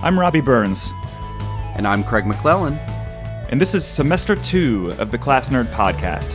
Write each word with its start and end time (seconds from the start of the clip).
I'm 0.00 0.16
Robby 0.16 0.40
Burns. 0.40 0.92
And 1.74 1.84
I'm 1.84 2.04
Craig 2.04 2.24
McClellan. 2.24 2.74
And 3.50 3.60
this 3.60 3.74
is 3.74 3.84
semester 3.84 4.36
two 4.36 4.92
of 4.98 5.10
the 5.10 5.18
Class 5.18 5.48
Nerd 5.48 5.72
Podcast, 5.72 6.32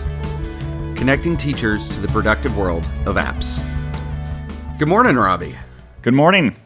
connecting 0.98 1.38
teachers 1.38 1.88
to 1.88 2.02
the 2.02 2.10
productive 2.10 2.58
world 2.58 2.84
of 3.06 3.16
apps. 3.16 3.60
Good 4.78 4.90
morning, 4.90 5.16
Robby. 5.16 5.56
Good 6.02 6.14
morning. 6.14 6.58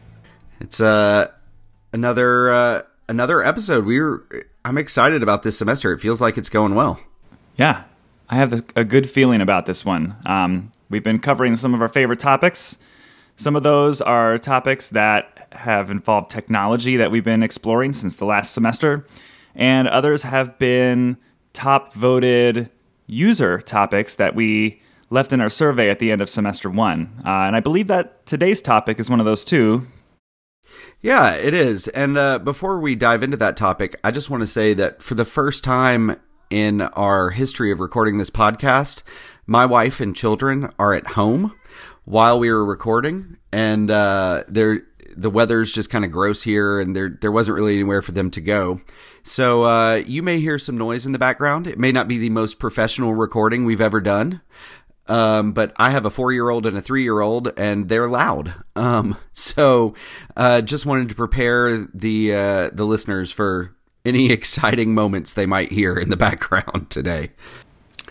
It's 0.58 0.80
uh, 0.80 1.30
another 1.92 2.50
uh, 2.50 2.82
another 3.08 3.44
episode. 3.44 3.86
We're 3.86 4.24
I'm 4.64 4.76
excited 4.76 5.22
about 5.22 5.44
this 5.44 5.56
semester. 5.56 5.92
It 5.92 6.00
feels 6.00 6.20
like 6.20 6.36
it's 6.36 6.48
going 6.48 6.74
well. 6.74 6.98
Yeah, 7.56 7.84
I 8.28 8.34
have 8.34 8.52
a, 8.52 8.64
a 8.74 8.84
good 8.84 9.08
feeling 9.08 9.40
about 9.40 9.66
this 9.66 9.84
one. 9.84 10.16
Um, 10.26 10.72
we've 10.90 11.04
been 11.04 11.20
covering 11.20 11.54
some 11.54 11.74
of 11.74 11.80
our 11.80 11.88
favorite 11.88 12.18
topics. 12.18 12.76
Some 13.36 13.54
of 13.54 13.62
those 13.62 14.00
are 14.00 14.36
topics 14.36 14.88
that 14.88 15.37
have 15.52 15.90
involved 15.90 16.30
technology 16.30 16.96
that 16.96 17.10
we've 17.10 17.24
been 17.24 17.42
exploring 17.42 17.92
since 17.92 18.16
the 18.16 18.24
last 18.24 18.52
semester 18.52 19.06
and 19.54 19.88
others 19.88 20.22
have 20.22 20.58
been 20.58 21.18
top 21.52 21.92
voted 21.92 22.70
user 23.06 23.60
topics 23.60 24.14
that 24.16 24.34
we 24.34 24.80
left 25.10 25.32
in 25.32 25.40
our 25.40 25.50
survey 25.50 25.90
at 25.90 25.98
the 25.98 26.12
end 26.12 26.20
of 26.20 26.30
semester 26.30 26.70
one. 26.70 27.12
Uh, 27.24 27.46
and 27.46 27.56
I 27.56 27.60
believe 27.60 27.88
that 27.88 28.24
today's 28.26 28.62
topic 28.62 29.00
is 29.00 29.10
one 29.10 29.20
of 29.20 29.26
those 29.26 29.44
too. 29.44 29.86
Yeah, 31.00 31.32
it 31.32 31.54
is. 31.54 31.88
And 31.88 32.18
uh, 32.18 32.38
before 32.38 32.78
we 32.78 32.94
dive 32.94 33.22
into 33.22 33.36
that 33.38 33.56
topic, 33.56 33.98
I 34.04 34.10
just 34.10 34.30
want 34.30 34.42
to 34.42 34.46
say 34.46 34.74
that 34.74 35.02
for 35.02 35.14
the 35.14 35.24
first 35.24 35.64
time 35.64 36.20
in 36.50 36.82
our 36.82 37.30
history 37.30 37.72
of 37.72 37.80
recording 37.80 38.18
this 38.18 38.30
podcast, 38.30 39.02
my 39.46 39.64
wife 39.64 40.00
and 40.00 40.14
children 40.14 40.70
are 40.78 40.94
at 40.94 41.08
home 41.08 41.54
while 42.04 42.38
we 42.38 42.50
were 42.50 42.64
recording, 42.64 43.36
and 43.52 43.90
uh, 43.90 44.44
they're 44.48 44.82
the 45.16 45.30
weather's 45.30 45.72
just 45.72 45.90
kind 45.90 46.04
of 46.04 46.10
gross 46.10 46.42
here, 46.42 46.80
and 46.80 46.94
there 46.94 47.08
there 47.08 47.32
wasn't 47.32 47.56
really 47.56 47.74
anywhere 47.74 48.02
for 48.02 48.12
them 48.12 48.30
to 48.32 48.40
go. 48.40 48.80
So 49.22 49.64
uh, 49.64 49.94
you 50.06 50.22
may 50.22 50.40
hear 50.40 50.58
some 50.58 50.78
noise 50.78 51.06
in 51.06 51.12
the 51.12 51.18
background. 51.18 51.66
It 51.66 51.78
may 51.78 51.92
not 51.92 52.08
be 52.08 52.18
the 52.18 52.30
most 52.30 52.58
professional 52.58 53.14
recording 53.14 53.64
we've 53.64 53.80
ever 53.80 54.00
done, 54.00 54.40
um, 55.06 55.52
but 55.52 55.72
I 55.76 55.90
have 55.90 56.04
a 56.04 56.10
four 56.10 56.32
year 56.32 56.48
old 56.50 56.66
and 56.66 56.76
a 56.76 56.82
three 56.82 57.02
year 57.02 57.20
old, 57.20 57.52
and 57.56 57.88
they're 57.88 58.08
loud. 58.08 58.54
Um, 58.76 59.16
so 59.32 59.94
uh, 60.36 60.60
just 60.62 60.86
wanted 60.86 61.08
to 61.10 61.14
prepare 61.14 61.86
the 61.94 62.34
uh, 62.34 62.70
the 62.72 62.84
listeners 62.84 63.30
for 63.32 63.74
any 64.04 64.30
exciting 64.32 64.94
moments 64.94 65.34
they 65.34 65.46
might 65.46 65.72
hear 65.72 65.96
in 65.96 66.10
the 66.10 66.16
background 66.28 66.90
today. 66.90 67.30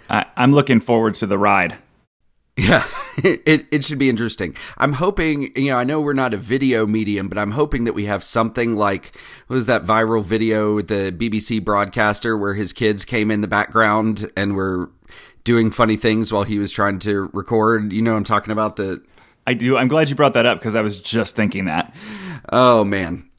I- 0.10 0.26
I'm 0.36 0.54
looking 0.54 0.80
forward 0.80 1.16
to 1.16 1.26
the 1.28 1.38
ride. 1.38 1.78
Yeah, 2.58 2.88
it, 3.24 3.68
it 3.70 3.84
should 3.86 4.00
be 4.00 4.10
interesting. 4.10 4.56
I'm 4.80 4.94
hoping, 4.94 5.56
you 5.56 5.70
know, 5.70 5.78
I 5.78 5.84
know 5.84 6.02
we're 6.02 6.14
not 6.14 6.34
a 6.34 6.38
video 6.38 6.88
medium, 6.88 7.30
but 7.30 7.38
I'm 7.38 7.52
hoping 7.52 7.84
that 7.84 7.94
we 7.94 8.06
have 8.06 8.24
something 8.24 8.76
like, 8.76 9.16
was 9.48 9.68
that 9.68 9.86
viral 9.86 10.24
video 10.24 10.74
with 10.74 10.88
the 10.88 11.12
BBC 11.12 11.64
broadcaster 11.64 12.36
where 12.36 12.56
his 12.56 12.74
kids 12.74 13.06
came 13.06 13.30
in 13.30 13.42
the 13.42 13.48
background 13.48 14.32
and 14.36 14.56
were 14.56 14.90
doing 15.44 15.70
funny 15.70 15.98
things 15.98 16.34
while 16.34 16.44
he 16.44 16.58
was 16.58 16.72
trying 16.72 16.98
to 17.00 17.30
record? 17.32 17.94
You 17.94 18.02
know, 18.02 18.16
I'm 18.16 18.24
talking 18.24 18.52
about 18.52 18.76
the. 18.76 19.04
I 19.46 19.54
do. 19.54 19.78
I'm 19.78 19.88
glad 19.88 20.10
you 20.10 20.16
brought 20.16 20.34
that 20.34 20.48
up 20.48 20.58
because 20.58 20.76
I 20.76 20.82
was 20.82 21.00
just 21.00 21.36
thinking 21.36 21.66
that. 21.66 21.96
Oh, 22.50 22.84
man. 22.84 23.30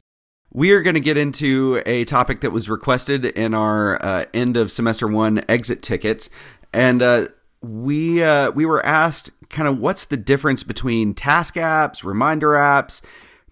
We 0.51 0.71
are 0.71 0.81
going 0.81 0.95
to 0.95 1.01
get 1.01 1.17
into 1.17 1.83
a 1.85 2.05
topic 2.05 2.39
that 2.39 2.51
was 2.51 2.69
requested 2.69 3.25
in 3.25 3.53
our 3.53 4.03
uh, 4.03 4.25
end 4.33 4.57
of 4.57 4.71
semester 4.71 5.07
one 5.07 5.43
exit 5.49 5.83
tickets. 5.83 6.29
And, 6.73 7.01
uh, 7.01 7.27
we 7.61 8.23
uh, 8.23 8.51
we 8.51 8.65
were 8.65 8.85
asked 8.85 9.31
kind 9.49 9.67
of 9.67 9.79
what's 9.79 10.05
the 10.05 10.17
difference 10.17 10.63
between 10.63 11.13
task 11.13 11.55
apps, 11.55 12.03
reminder 12.03 12.49
apps, 12.49 13.01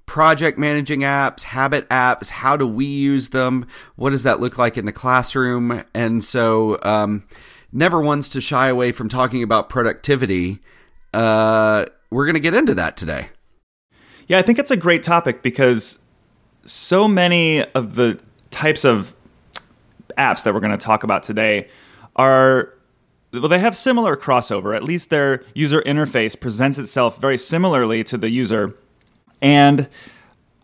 project 0.05 0.57
managing 0.57 1.01
apps, 1.01 1.43
habit 1.43 1.87
apps. 1.89 2.29
How 2.29 2.55
do 2.55 2.65
we 2.65 2.85
use 2.85 3.29
them? 3.29 3.67
What 3.95 4.11
does 4.11 4.23
that 4.23 4.39
look 4.39 4.57
like 4.57 4.77
in 4.77 4.85
the 4.85 4.91
classroom? 4.91 5.83
And 5.93 6.23
so, 6.23 6.79
um, 6.83 7.25
never 7.71 8.01
wants 8.01 8.29
to 8.29 8.41
shy 8.41 8.69
away 8.69 8.91
from 8.91 9.09
talking 9.09 9.43
about 9.43 9.69
productivity. 9.69 10.59
Uh, 11.13 11.85
we're 12.09 12.25
going 12.25 12.35
to 12.35 12.39
get 12.39 12.53
into 12.53 12.75
that 12.75 12.97
today. 12.97 13.29
Yeah, 14.27 14.39
I 14.39 14.41
think 14.41 14.59
it's 14.59 14.71
a 14.71 14.77
great 14.77 15.03
topic 15.03 15.41
because 15.41 15.99
so 16.65 17.07
many 17.07 17.63
of 17.73 17.95
the 17.95 18.19
types 18.51 18.83
of 18.85 19.15
apps 20.17 20.43
that 20.43 20.53
we're 20.53 20.59
going 20.59 20.77
to 20.77 20.83
talk 20.83 21.03
about 21.03 21.23
today 21.23 21.69
are 22.15 22.73
well, 23.33 23.47
they 23.47 23.59
have 23.59 23.75
similar 23.75 24.15
crossover. 24.15 24.75
At 24.75 24.83
least 24.83 25.09
their 25.09 25.43
user 25.53 25.81
interface 25.81 26.39
presents 26.39 26.77
itself 26.77 27.19
very 27.19 27.37
similarly 27.37 28.03
to 28.05 28.17
the 28.17 28.29
user. 28.29 28.75
And 29.41 29.89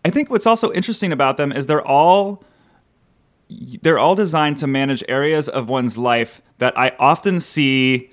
I 0.04 0.10
think 0.10 0.30
what's 0.30 0.46
also 0.46 0.72
interesting 0.72 1.12
about 1.12 1.36
them 1.36 1.52
is 1.52 1.66
they're 1.66 1.86
all 1.86 2.42
they're 3.82 3.98
all 3.98 4.14
designed 4.14 4.56
to 4.58 4.66
manage 4.66 5.04
areas 5.08 5.48
of 5.48 5.68
one's 5.68 5.98
life 5.98 6.40
that 6.58 6.76
I 6.78 6.92
often 6.98 7.40
see 7.40 8.10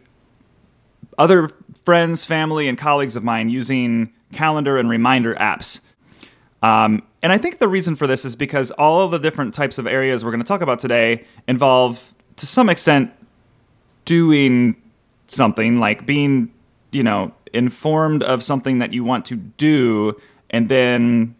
other 1.17 1.49
friends, 1.85 2.25
family, 2.25 2.67
and 2.67 2.77
colleagues 2.77 3.15
of 3.15 3.23
mine 3.23 3.49
using 3.49 4.11
calendar 4.33 4.77
and 4.77 4.89
reminder 4.89 5.33
apps. 5.35 5.79
Um, 6.61 7.03
and 7.23 7.31
I 7.31 7.37
think 7.37 7.59
the 7.59 7.67
reason 7.67 7.95
for 7.95 8.07
this 8.07 8.25
is 8.25 8.35
because 8.35 8.71
all 8.71 9.01
of 9.01 9.11
the 9.11 9.19
different 9.19 9.53
types 9.53 9.77
of 9.77 9.87
areas 9.87 10.23
we're 10.23 10.31
going 10.31 10.43
to 10.43 10.47
talk 10.47 10.61
about 10.61 10.79
today 10.79 11.25
involve, 11.47 12.13
to 12.35 12.45
some 12.45 12.69
extent, 12.69 13.11
doing 14.05 14.75
something 15.27 15.79
like 15.79 16.05
being, 16.05 16.51
you 16.91 17.03
know, 17.03 17.33
informed 17.53 18.23
of 18.23 18.43
something 18.43 18.79
that 18.79 18.93
you 18.93 19.03
want 19.03 19.25
to 19.25 19.35
do 19.35 20.19
and 20.49 20.69
then 20.69 21.35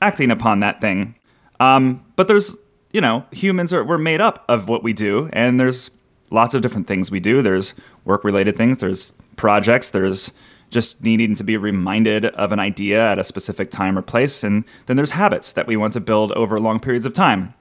acting 0.00 0.30
upon 0.30 0.60
that 0.60 0.80
thing. 0.80 1.14
Um, 1.60 2.04
but 2.16 2.28
there's, 2.28 2.56
you 2.92 3.00
know, 3.00 3.24
humans 3.30 3.72
are 3.72 3.84
we're 3.84 3.98
made 3.98 4.20
up 4.20 4.44
of 4.48 4.68
what 4.68 4.82
we 4.82 4.92
do, 4.92 5.28
and 5.32 5.58
there's 5.58 5.90
lots 6.30 6.54
of 6.54 6.62
different 6.62 6.86
things 6.86 7.10
we 7.10 7.20
do. 7.20 7.42
There's 7.42 7.74
work 8.04 8.24
related 8.24 8.56
things, 8.56 8.78
there's 8.78 9.12
projects, 9.36 9.90
there's 9.90 10.32
just 10.70 11.02
needing 11.02 11.34
to 11.34 11.44
be 11.44 11.56
reminded 11.56 12.26
of 12.26 12.52
an 12.52 12.58
idea 12.58 13.12
at 13.12 13.18
a 13.18 13.24
specific 13.24 13.70
time 13.70 13.98
or 13.98 14.02
place, 14.02 14.44
and 14.44 14.64
then 14.86 14.96
there's 14.96 15.12
habits 15.12 15.52
that 15.52 15.66
we 15.66 15.76
want 15.76 15.94
to 15.94 16.00
build 16.00 16.32
over 16.32 16.60
long 16.60 16.78
periods 16.80 17.06
of 17.06 17.12
time. 17.12 17.54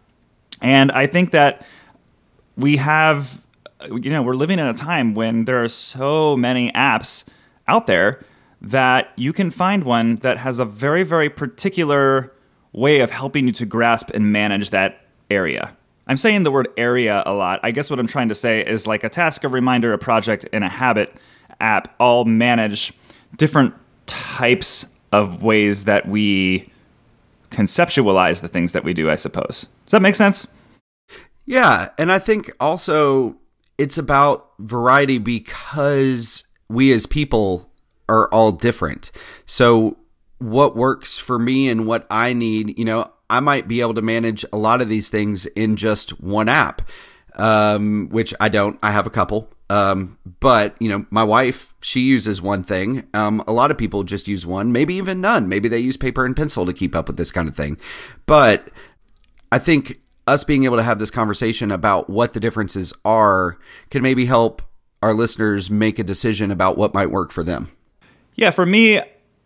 And 0.61 0.91
I 0.91 1.07
think 1.07 1.31
that 1.31 1.65
we 2.55 2.77
have 2.77 3.41
you 3.85 4.09
know, 4.09 4.21
we're 4.21 4.35
living 4.35 4.59
in 4.59 4.65
a 4.65 4.73
time 4.73 5.13
when 5.13 5.45
there 5.45 5.63
are 5.63 5.69
so 5.69 6.35
many 6.35 6.71
apps 6.71 7.23
out 7.67 7.87
there 7.87 8.23
that 8.61 9.11
you 9.15 9.33
can 9.33 9.51
find 9.51 9.83
one 9.83 10.15
that 10.17 10.37
has 10.37 10.59
a 10.59 10.65
very, 10.65 11.03
very 11.03 11.29
particular 11.29 12.33
way 12.73 12.99
of 12.99 13.11
helping 13.11 13.47
you 13.47 13.53
to 13.53 13.65
grasp 13.65 14.09
and 14.11 14.31
manage 14.31 14.71
that 14.71 15.05
area. 15.29 15.75
I'm 16.07 16.17
saying 16.17 16.43
the 16.43 16.51
word 16.51 16.69
area 16.77 17.21
a 17.25 17.33
lot. 17.33 17.59
I 17.63 17.71
guess 17.71 17.89
what 17.89 17.99
I'm 17.99 18.07
trying 18.07 18.29
to 18.29 18.35
say 18.35 18.65
is 18.65 18.87
like 18.87 19.03
a 19.03 19.09
task, 19.09 19.43
a 19.43 19.49
reminder, 19.49 19.93
a 19.93 19.97
project, 19.97 20.47
and 20.53 20.63
a 20.63 20.69
habit 20.69 21.13
app 21.59 21.93
all 21.99 22.25
manage 22.25 22.93
different 23.35 23.73
types 24.05 24.85
of 25.11 25.43
ways 25.43 25.83
that 25.83 26.07
we 26.07 26.71
conceptualize 27.51 28.41
the 28.41 28.47
things 28.47 28.71
that 28.71 28.83
we 28.83 28.93
do, 28.93 29.09
I 29.09 29.15
suppose. 29.15 29.67
Does 29.85 29.91
that 29.91 30.01
make 30.01 30.15
sense? 30.15 30.47
Yeah. 31.45 31.89
And 31.97 32.11
I 32.11 32.19
think 32.19 32.51
also 32.59 33.35
it's 33.77 33.97
about 33.97 34.49
variety 34.59 35.17
because 35.17 36.45
we 36.69 36.91
as 36.91 37.05
people 37.05 37.71
are 38.09 38.27
all 38.29 38.51
different. 38.51 39.11
So 39.45 39.97
what 40.39 40.75
works 40.75 41.17
for 41.17 41.39
me 41.39 41.69
and 41.69 41.87
what 41.87 42.05
I 42.09 42.33
need, 42.33 42.77
you 42.77 42.85
know, 42.85 43.11
I 43.29 43.39
might 43.39 43.67
be 43.67 43.81
able 43.81 43.95
to 43.95 44.01
manage 44.01 44.45
a 44.53 44.57
lot 44.57 44.81
of 44.81 44.89
these 44.89 45.09
things 45.09 45.45
in 45.47 45.75
just 45.75 46.19
one 46.21 46.49
app. 46.49 46.81
Um, 47.35 48.09
which 48.09 48.33
I 48.39 48.49
don't. 48.49 48.79
I 48.81 48.91
have 48.91 49.05
a 49.05 49.11
couple. 49.11 49.53
Um, 49.69 50.17
but 50.39 50.75
you 50.79 50.89
know, 50.89 51.05
my 51.11 51.23
wife, 51.23 51.75
she 51.81 51.99
uses 51.99 52.41
one 52.41 52.63
thing. 52.63 53.07
Um, 53.13 53.43
a 53.45 53.51
lot 53.51 53.69
of 53.69 53.77
people 53.77 54.03
just 54.03 54.27
use 54.27 54.45
one, 54.45 54.71
maybe 54.71 54.95
even 54.95 55.21
none. 55.21 55.47
Maybe 55.47 55.69
they 55.69 55.77
use 55.77 55.97
paper 55.97 56.25
and 56.25 56.35
pencil 56.35 56.65
to 56.65 56.73
keep 56.73 56.95
up 56.95 57.07
with 57.07 57.17
this 57.17 57.31
kind 57.31 57.47
of 57.47 57.55
thing. 57.55 57.77
But 58.25 58.69
I 59.51 59.59
think 59.59 60.01
us 60.27 60.43
being 60.43 60.65
able 60.65 60.77
to 60.77 60.83
have 60.83 60.99
this 60.99 61.11
conversation 61.11 61.71
about 61.71 62.09
what 62.09 62.33
the 62.33 62.39
differences 62.39 62.93
are 63.05 63.57
can 63.89 64.01
maybe 64.01 64.25
help 64.25 64.61
our 65.01 65.13
listeners 65.13 65.69
make 65.69 65.99
a 65.99 66.03
decision 66.03 66.51
about 66.51 66.77
what 66.77 66.93
might 66.93 67.11
work 67.11 67.31
for 67.31 67.43
them. 67.43 67.71
Yeah, 68.35 68.51
for 68.51 68.65
me, 68.65 69.01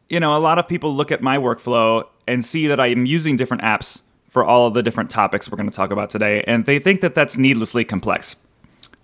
you 0.10 0.20
know, 0.20 0.36
a 0.36 0.40
lot 0.40 0.60
of 0.60 0.68
people 0.68 0.94
look 0.94 1.12
at 1.12 1.22
my 1.22 1.38
workflow 1.38 2.04
and 2.28 2.44
see 2.44 2.68
that 2.68 2.80
I 2.80 2.88
am 2.88 3.06
using 3.06 3.36
different 3.36 3.64
apps 3.64 4.02
for 4.30 4.44
all 4.44 4.68
of 4.68 4.74
the 4.74 4.84
different 4.84 5.10
topics 5.10 5.50
we're 5.50 5.58
going 5.58 5.70
to 5.70 5.76
talk 5.76 5.92
about 5.92 6.10
today, 6.10 6.44
and 6.48 6.66
they 6.66 6.80
think 6.80 7.02
that 7.02 7.16
that's 7.16 7.38
needlessly 7.38 7.84
complex. 7.84 8.36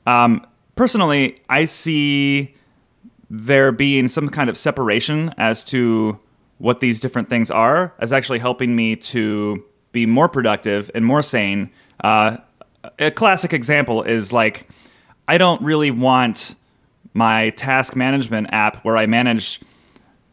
Um, 0.06 0.46
personally, 0.76 1.42
I 1.50 1.66
see 1.66 2.56
there 3.30 3.74
being 3.74 4.08
some 4.08 4.30
kind 4.30 4.50
of 4.50 4.58
separation 4.58 5.34
as 5.38 5.64
to 5.66 6.18
what 6.60 6.80
these 6.80 7.00
different 7.00 7.30
things 7.30 7.52
are 7.52 7.94
as 8.00 8.14
actually 8.14 8.40
helping 8.40 8.76
me 8.76 8.96
to 8.96 9.64
be 9.98 10.06
more 10.06 10.30
productive 10.30 10.92
and 10.94 11.04
more 11.04 11.24
sane. 11.24 11.72
Uh, 12.04 12.38
a 13.00 13.10
classic 13.10 13.52
example 13.52 14.04
is 14.04 14.32
like, 14.32 14.68
I 15.28 15.38
don't 15.38 15.62
really 15.62 15.92
want 15.92 16.56
my 17.14 17.50
task 17.52 17.96
management 17.96 18.48
app 18.52 18.84
where 18.86 18.96
I 18.96 19.08
manage 19.08 19.60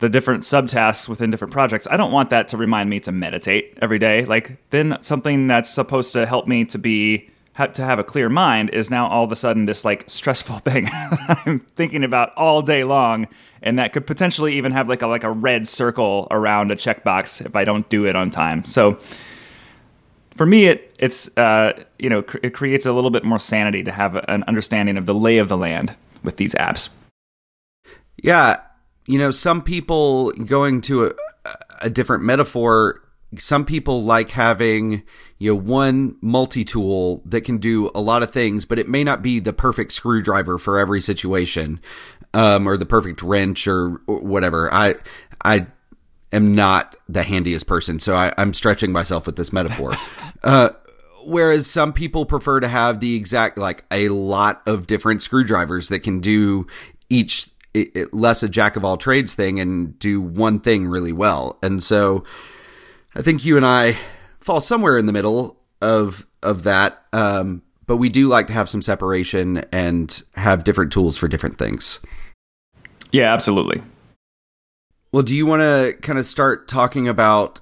the 0.01 0.11
different 0.11 0.43
subtasks 0.43 1.09
within 1.09 1.31
different 1.31 1.53
projects. 1.53 1.87
I 1.91 1.97
don't 1.97 2.13
want 2.13 2.29
that 2.31 2.49
to 2.49 2.59
remind 2.59 2.91
me 2.91 3.01
to 3.01 3.13
meditate 3.13 3.79
every 3.81 3.99
day. 3.99 4.27
Like 4.27 4.59
then 4.69 4.99
something 5.01 5.47
that's 5.47 5.71
supposed 5.71 6.13
to 6.13 6.27
help 6.27 6.47
me 6.47 6.67
to 6.67 6.79
be 6.79 7.31
to 7.73 7.83
have 7.83 7.99
a 8.01 8.05
clear 8.05 8.29
mind 8.29 8.71
is 8.71 8.91
now 8.91 9.07
all 9.09 9.25
of 9.25 9.33
a 9.33 9.37
sudden 9.37 9.65
this 9.65 9.85
like 9.85 10.05
stressful 10.09 10.59
thing 10.69 10.89
I'm 10.93 11.61
thinking 11.77 12.05
about 12.05 12.37
all 12.37 12.61
day 12.61 12.85
long, 12.85 13.29
and 13.63 13.79
that 13.79 13.93
could 13.93 14.07
potentially 14.07 14.57
even 14.59 14.73
have 14.73 14.89
like 14.89 15.03
a 15.03 15.07
like 15.07 15.25
a 15.25 15.31
red 15.31 15.67
circle 15.67 16.27
around 16.31 16.71
a 16.71 16.77
checkbox 16.77 17.47
if 17.47 17.57
I 17.57 17.65
don't 17.65 17.89
do 17.89 18.07
it 18.07 18.17
on 18.17 18.31
time. 18.31 18.65
So 18.65 18.99
for 20.35 20.47
me, 20.47 20.67
it 20.67 20.95
it's 20.99 21.35
uh, 21.37 21.85
you 21.99 22.11
know 22.11 22.23
cr- 22.23 22.39
it 22.43 22.51
creates 22.51 22.87
a 22.87 22.93
little 22.93 23.11
bit 23.11 23.25
more 23.25 23.39
sanity 23.39 23.83
to 23.85 23.93
have 23.93 24.17
an 24.29 24.45
understanding 24.47 24.97
of 24.97 25.07
the 25.07 25.15
lay 25.15 25.39
of 25.39 25.49
the 25.49 25.57
land 25.57 25.95
with 26.23 26.37
these 26.37 26.55
apps. 26.55 26.91
Yeah, 28.23 28.61
you 29.07 29.19
know, 29.19 29.31
some 29.31 29.63
people 29.63 30.33
going 30.33 30.81
to 30.83 31.07
a, 31.07 31.13
a 31.83 31.91
different 31.91 32.25
metaphor. 32.25 33.01
Some 33.37 33.65
people 33.65 34.03
like 34.03 34.31
having 34.31 35.03
you 35.39 35.53
know 35.53 35.61
one 35.61 36.17
multi-tool 36.21 37.23
that 37.27 37.43
can 37.43 37.59
do 37.59 37.91
a 37.95 38.01
lot 38.01 38.23
of 38.23 38.31
things, 38.31 38.65
but 38.65 38.79
it 38.79 38.89
may 38.89 39.05
not 39.05 39.23
be 39.23 39.41
the 39.41 39.53
perfect 39.53 39.93
screwdriver 39.93 40.59
for 40.59 40.79
every 40.79 41.01
situation, 41.01 41.81
um, 42.33 42.67
or 42.67 42.77
the 42.77 42.87
perfect 42.87 43.23
wrench 43.23 43.67
or, 43.69 44.01
or 44.07 44.21
whatever. 44.21 44.73
I 44.73 44.97
I 45.45 45.67
am 46.35 46.55
not 46.55 46.97
the 47.09 47.23
handiest 47.23 47.67
person, 47.67 47.99
so 47.99 48.15
I, 48.15 48.33
am 48.37 48.53
stretching 48.55 48.93
myself 48.93 49.27
with 49.27 49.37
this 49.37 49.53
metaphor. 49.53 49.95
uh, 50.43 50.71
whereas 51.25 51.67
some 51.67 51.93
people 51.93 52.27
prefer 52.27 52.61
to 52.61 52.69
have 52.69 53.01
the 53.01 53.17
exact 53.17 53.59
like 53.59 53.85
a 53.91 54.09
lot 54.09 54.63
of 54.67 54.87
different 54.87 55.23
screwdrivers 55.23 55.89
that 55.89 56.01
can 56.01 56.21
do 56.21 56.67
each 57.09 57.49
it, 57.73 57.91
it, 57.95 58.15
less 58.15 58.43
a 58.43 58.49
jack 58.49 58.77
of 58.77 58.85
all 58.85 58.97
trades 58.97 59.35
thing 59.35 59.59
and 59.61 59.99
do 59.99 60.21
one 60.21 60.61
thing 60.61 60.87
really 60.87 61.13
well. 61.13 61.59
And 61.63 61.83
so 61.83 62.25
I 63.15 63.23
think 63.23 63.45
you 63.45 63.57
and 63.57 63.67
I 63.67 63.99
fall 64.41 64.61
somewhere 64.61 64.97
in 64.97 65.07
the 65.07 65.13
middle 65.13 65.61
of 65.81 66.27
of 66.43 66.63
that. 66.65 67.03
Um, 67.13 67.63
but 67.87 67.97
we 67.97 68.09
do 68.09 68.29
like 68.29 68.47
to 68.47 68.53
have 68.53 68.71
some 68.71 68.83
separation 68.83 69.65
and 69.73 70.23
have 70.37 70.65
different 70.65 70.93
tools 70.93 71.19
for 71.19 71.29
different 71.29 71.59
things. 71.59 72.01
Yeah, 73.13 73.33
absolutely. 73.33 73.83
Well, 75.15 75.23
do 75.23 75.37
you 75.37 75.47
want 75.47 75.63
to 75.63 75.97
kind 76.03 76.19
of 76.19 76.27
start 76.27 76.67
talking 76.67 77.07
about 77.07 77.61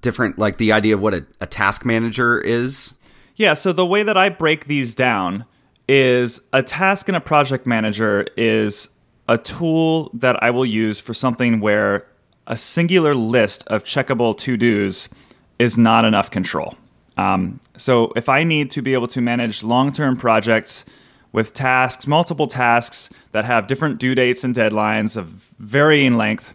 different, 0.00 0.38
like 0.38 0.56
the 0.56 0.72
idea 0.72 0.94
of 0.94 1.02
what 1.02 1.12
a, 1.12 1.26
a 1.42 1.46
task 1.46 1.84
manager 1.84 2.40
is? 2.40 2.94
Yeah, 3.34 3.52
so 3.52 3.74
the 3.74 3.84
way 3.84 4.02
that 4.02 4.16
I 4.16 4.30
break 4.30 4.64
these 4.64 4.94
down 4.94 5.44
is 5.86 6.40
a 6.54 6.62
task 6.62 7.06
and 7.08 7.14
a 7.14 7.20
project 7.20 7.66
manager 7.66 8.26
is 8.38 8.88
a 9.28 9.36
tool 9.36 10.10
that 10.14 10.42
I 10.42 10.50
will 10.50 10.64
use 10.64 10.98
for 10.98 11.12
something 11.12 11.60
where 11.60 12.06
a 12.46 12.56
singular 12.56 13.14
list 13.14 13.64
of 13.66 13.84
checkable 13.84 14.34
to 14.38 14.56
dos 14.56 15.10
is 15.58 15.76
not 15.76 16.06
enough 16.06 16.30
control. 16.30 16.76
Um, 17.18 17.60
so 17.76 18.10
if 18.16 18.30
I 18.30 18.42
need 18.42 18.70
to 18.70 18.80
be 18.80 18.94
able 18.94 19.08
to 19.08 19.20
manage 19.20 19.62
long 19.62 19.92
term 19.92 20.16
projects 20.16 20.86
with 21.30 21.52
tasks, 21.52 22.06
multiple 22.06 22.46
tasks 22.46 23.10
that 23.32 23.44
have 23.44 23.66
different 23.66 23.98
due 23.98 24.14
dates 24.14 24.44
and 24.44 24.54
deadlines 24.54 25.18
of 25.18 25.26
varying 25.58 26.16
length, 26.16 26.54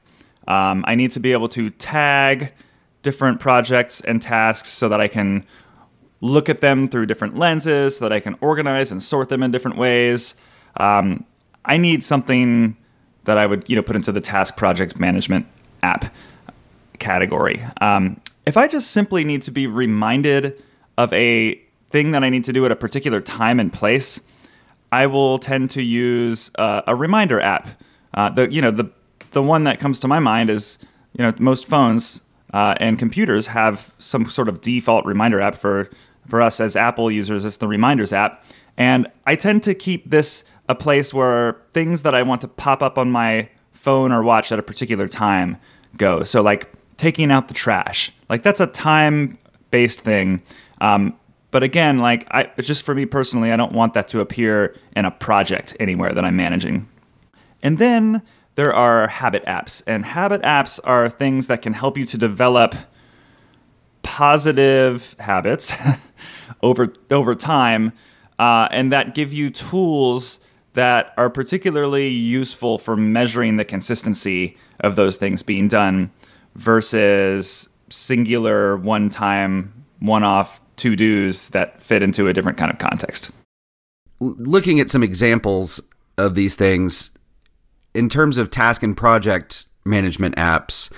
um, 0.51 0.83
I 0.85 0.95
need 0.95 1.11
to 1.11 1.21
be 1.21 1.31
able 1.31 1.47
to 1.49 1.69
tag 1.69 2.51
different 3.03 3.39
projects 3.39 4.01
and 4.01 4.21
tasks 4.21 4.67
so 4.67 4.89
that 4.89 4.99
I 4.99 5.07
can 5.07 5.45
look 6.19 6.49
at 6.49 6.59
them 6.59 6.87
through 6.87 7.05
different 7.05 7.37
lenses, 7.37 7.97
so 7.97 8.05
that 8.05 8.13
I 8.13 8.19
can 8.19 8.35
organize 8.41 8.91
and 8.91 9.01
sort 9.01 9.29
them 9.29 9.43
in 9.43 9.51
different 9.51 9.77
ways. 9.77 10.35
Um, 10.75 11.25
I 11.63 11.77
need 11.77 12.03
something 12.03 12.75
that 13.23 13.37
I 13.37 13.45
would 13.45 13.69
you 13.69 13.77
know 13.77 13.81
put 13.81 13.95
into 13.95 14.11
the 14.11 14.19
task 14.19 14.57
project 14.57 14.99
management 14.99 15.45
app 15.83 16.13
category. 16.99 17.63
Um, 17.79 18.19
if 18.45 18.57
I 18.57 18.67
just 18.67 18.91
simply 18.91 19.23
need 19.23 19.43
to 19.43 19.51
be 19.51 19.67
reminded 19.67 20.61
of 20.97 21.13
a 21.13 21.55
thing 21.87 22.11
that 22.11 22.25
I 22.25 22.29
need 22.29 22.43
to 22.43 22.53
do 22.53 22.65
at 22.65 22.71
a 22.73 22.75
particular 22.75 23.21
time 23.21 23.57
and 23.57 23.71
place, 23.71 24.19
I 24.91 25.07
will 25.07 25.39
tend 25.39 25.69
to 25.71 25.81
use 25.81 26.51
uh, 26.55 26.81
a 26.87 26.95
reminder 26.95 27.39
app. 27.39 27.69
Uh, 28.13 28.29
the 28.29 28.51
you 28.51 28.61
know 28.61 28.71
the 28.71 28.91
the 29.31 29.41
one 29.43 29.63
that 29.63 29.79
comes 29.79 29.99
to 29.99 30.07
my 30.07 30.19
mind 30.19 30.49
is, 30.49 30.77
you 31.13 31.23
know, 31.23 31.33
most 31.39 31.67
phones 31.67 32.21
uh, 32.53 32.75
and 32.79 32.99
computers 32.99 33.47
have 33.47 33.95
some 33.97 34.29
sort 34.29 34.49
of 34.49 34.61
default 34.61 35.05
reminder 35.05 35.39
app 35.39 35.55
for 35.55 35.89
for 36.27 36.41
us 36.41 36.59
as 36.59 36.75
Apple 36.75 37.11
users. 37.11 37.43
It's 37.45 37.57
the 37.57 37.67
Reminders 37.67 38.13
app, 38.13 38.43
and 38.77 39.07
I 39.25 39.35
tend 39.35 39.63
to 39.63 39.73
keep 39.73 40.09
this 40.09 40.43
a 40.69 40.75
place 40.75 41.13
where 41.13 41.61
things 41.73 42.03
that 42.03 42.15
I 42.15 42.23
want 42.23 42.41
to 42.41 42.47
pop 42.47 42.81
up 42.81 42.97
on 42.97 43.11
my 43.11 43.49
phone 43.71 44.11
or 44.11 44.23
watch 44.23 44.51
at 44.51 44.59
a 44.59 44.63
particular 44.63 45.07
time 45.07 45.57
go. 45.97 46.23
So 46.23 46.41
like 46.41 46.71
taking 46.97 47.31
out 47.31 47.47
the 47.47 47.53
trash, 47.53 48.11
like 48.29 48.43
that's 48.43 48.59
a 48.59 48.67
time 48.67 49.37
based 49.71 50.01
thing. 50.01 50.41
Um, 50.79 51.17
but 51.49 51.63
again, 51.63 51.99
like 51.99 52.27
I 52.31 52.49
just 52.59 52.83
for 52.83 52.95
me 52.95 53.05
personally, 53.05 53.51
I 53.51 53.57
don't 53.57 53.73
want 53.73 53.93
that 53.95 54.07
to 54.09 54.19
appear 54.19 54.75
in 54.95 55.05
a 55.05 55.11
project 55.11 55.75
anywhere 55.79 56.13
that 56.13 56.23
I'm 56.23 56.35
managing. 56.35 56.87
And 57.63 57.77
then 57.77 58.21
there 58.55 58.73
are 58.73 59.07
habit 59.07 59.45
apps, 59.45 59.81
and 59.87 60.05
habit 60.05 60.41
apps 60.41 60.79
are 60.83 61.09
things 61.09 61.47
that 61.47 61.61
can 61.61 61.73
help 61.73 61.97
you 61.97 62.05
to 62.05 62.17
develop 62.17 62.75
positive 64.03 65.15
habits 65.19 65.73
over 66.61 66.93
over 67.09 67.35
time, 67.35 67.93
uh, 68.39 68.67
and 68.71 68.91
that 68.91 69.15
give 69.15 69.31
you 69.31 69.49
tools 69.49 70.39
that 70.73 71.13
are 71.17 71.29
particularly 71.29 72.07
useful 72.07 72.77
for 72.77 72.95
measuring 72.95 73.57
the 73.57 73.65
consistency 73.65 74.57
of 74.79 74.95
those 74.95 75.17
things 75.17 75.43
being 75.43 75.67
done 75.67 76.11
versus 76.55 77.67
singular 77.89 78.77
one-time 78.77 79.73
one-off 79.99 80.61
to-dos 80.77 81.49
that 81.49 81.81
fit 81.81 82.01
into 82.01 82.27
a 82.27 82.33
different 82.33 82.57
kind 82.57 82.71
of 82.71 82.79
context. 82.79 83.31
Looking 84.19 84.79
at 84.79 84.89
some 84.89 85.03
examples 85.03 85.81
of 86.17 86.35
these 86.35 86.55
things, 86.55 87.11
in 87.93 88.09
terms 88.09 88.37
of 88.37 88.51
task 88.51 88.83
and 88.83 88.95
project 88.95 89.67
management 89.85 90.35
apps, 90.35 90.91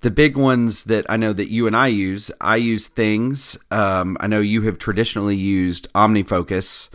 the 0.00 0.10
big 0.10 0.36
ones 0.36 0.84
that 0.84 1.04
I 1.08 1.16
know 1.16 1.32
that 1.32 1.50
you 1.50 1.66
and 1.66 1.76
I 1.76 1.88
use, 1.88 2.30
I 2.40 2.56
use 2.56 2.88
Things. 2.88 3.58
Um, 3.70 4.16
I 4.20 4.26
know 4.26 4.40
you 4.40 4.62
have 4.62 4.78
traditionally 4.78 5.36
used 5.36 5.92
OmniFocus. 5.92 6.90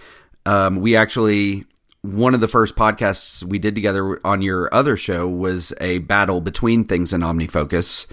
Um, 0.45 0.77
we 0.77 0.95
actually, 0.95 1.65
one 2.01 2.33
of 2.33 2.41
the 2.41 2.47
first 2.47 2.75
podcasts 2.75 3.43
we 3.43 3.59
did 3.59 3.75
together 3.75 4.19
on 4.25 4.41
your 4.41 4.73
other 4.73 4.95
show 4.95 5.27
was 5.27 5.73
a 5.81 5.99
battle 5.99 6.39
between 6.39 6.85
Things 6.85 7.11
and 7.11 7.23
OmniFocus. 7.23 8.09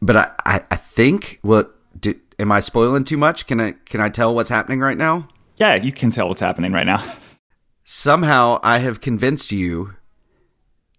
But 0.00 0.16
I, 0.16 0.30
I, 0.46 0.64
I 0.70 0.76
think 0.76 1.38
what 1.42 1.74
did, 2.00 2.20
am 2.38 2.52
I 2.52 2.60
spoiling 2.60 3.04
too 3.04 3.16
much? 3.16 3.46
Can 3.46 3.60
I 3.60 3.72
can 3.84 4.00
I 4.00 4.08
tell 4.08 4.34
what's 4.34 4.50
happening 4.50 4.80
right 4.80 4.96
now? 4.96 5.28
Yeah, 5.56 5.74
you 5.76 5.92
can 5.92 6.10
tell 6.10 6.28
what's 6.28 6.40
happening 6.40 6.72
right 6.72 6.86
now. 6.86 7.02
somehow 7.86 8.58
I 8.62 8.80
have 8.80 9.00
convinced 9.00 9.52
you, 9.52 9.94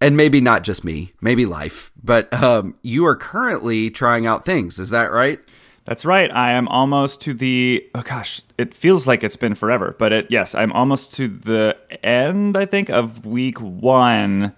and 0.00 0.16
maybe 0.16 0.40
not 0.40 0.64
just 0.64 0.84
me, 0.84 1.12
maybe 1.20 1.46
life, 1.46 1.92
but 2.02 2.32
um, 2.42 2.74
you 2.82 3.06
are 3.06 3.14
currently 3.14 3.90
trying 3.90 4.26
out 4.26 4.44
things. 4.44 4.80
Is 4.80 4.90
that 4.90 5.12
right? 5.12 5.38
That's 5.84 6.04
right. 6.04 6.30
I 6.32 6.52
am 6.52 6.66
almost 6.68 7.20
to 7.22 7.34
the 7.34 7.86
oh 7.94 8.02
gosh, 8.02 8.42
it 8.58 8.74
feels 8.74 9.06
like 9.06 9.22
it's 9.22 9.36
been 9.36 9.54
forever, 9.54 9.94
but 9.98 10.12
it 10.12 10.26
yes, 10.30 10.54
I'm 10.54 10.72
almost 10.72 11.14
to 11.14 11.28
the 11.28 11.76
end. 12.02 12.56
I 12.56 12.66
think 12.66 12.90
of 12.90 13.24
week 13.24 13.58
one 13.60 14.54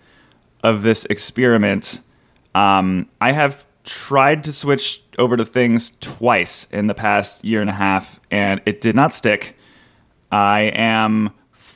of 0.62 0.82
this 0.82 1.04
experiment. 1.06 2.00
Um, 2.54 3.08
I 3.20 3.32
have 3.32 3.66
tried 3.84 4.44
to 4.44 4.52
switch 4.52 5.02
over 5.18 5.36
to 5.36 5.44
things 5.44 5.92
twice 6.00 6.66
in 6.70 6.86
the 6.86 6.94
past 6.94 7.44
year 7.44 7.60
and 7.60 7.70
a 7.70 7.74
half, 7.74 8.20
and 8.30 8.60
it 8.66 8.80
did 8.80 8.94
not 8.94 9.14
stick. 9.14 9.56
I 10.32 10.62
am 10.74 11.30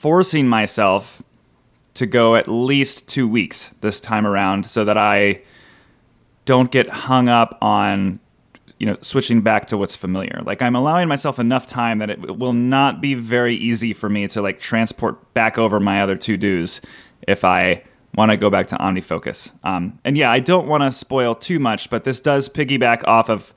forcing 0.04 0.46
myself 0.46 1.23
to 1.94 2.04
go 2.04 2.37
at 2.37 2.46
least 2.46 3.08
two 3.08 3.26
weeks 3.26 3.70
this 3.80 4.02
time 4.02 4.26
around 4.26 4.66
so 4.66 4.84
that 4.84 4.99
I 4.99 5.40
don't 6.44 6.70
get 6.70 6.90
hung 6.90 7.30
up 7.30 7.56
on 7.62 8.20
you 8.78 8.84
know 8.84 8.99
switching 9.00 9.40
back 9.40 9.64
to 9.68 9.78
what's 9.78 9.96
familiar. 9.96 10.42
Like 10.44 10.61
i'm 10.61 10.76
allowing 10.76 11.08
myself 11.08 11.38
enough 11.38 11.66
time 11.66 12.00
that 12.00 12.11
it 12.11 12.38
will 12.38 12.52
not 12.52 13.00
be 13.00 13.14
very 13.14 13.56
easy 13.56 13.94
for 13.94 14.11
me 14.11 14.28
to 14.28 14.42
like 14.42 14.58
transport 14.61 15.32
back 15.32 15.56
over 15.56 15.80
my 15.80 16.02
other 16.02 16.16
to 16.16 16.37
dos 16.37 16.82
if 17.26 17.42
i 17.42 17.82
want 18.14 18.30
to 18.30 18.37
go 18.37 18.50
back 18.50 18.66
to 18.66 18.76
omnifocus. 18.76 19.52
Um, 19.64 19.99
and 20.04 20.18
yeah 20.18 20.30
i 20.30 20.38
don't 20.38 20.66
want 20.68 20.82
to 20.82 20.92
spoil 20.92 21.34
too 21.34 21.58
much 21.58 21.88
but 21.88 22.04
this 22.04 22.20
does 22.20 22.50
piggyback 22.50 23.04
off 23.06 23.30
of 23.30 23.54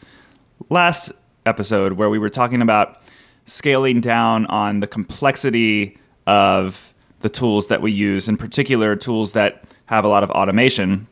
last 0.70 1.12
episode 1.46 1.94
where 1.94 2.10
we 2.10 2.18
were 2.20 2.30
talking 2.30 2.62
about 2.62 3.02
scaling 3.44 4.00
down 4.00 4.46
on 4.46 4.80
the 4.80 4.88
complexity 4.88 5.98
of 6.28 6.94
the 7.22 7.30
tools 7.30 7.68
that 7.68 7.82
we 7.82 7.92
use, 7.92 8.30
in 8.30 8.38
particular, 8.38 8.96
tools 8.96 9.32
that 9.32 9.64
have 9.88 10.06
a 10.06 10.08
lot 10.08 10.24
of 10.24 10.30
automation. 10.30 11.08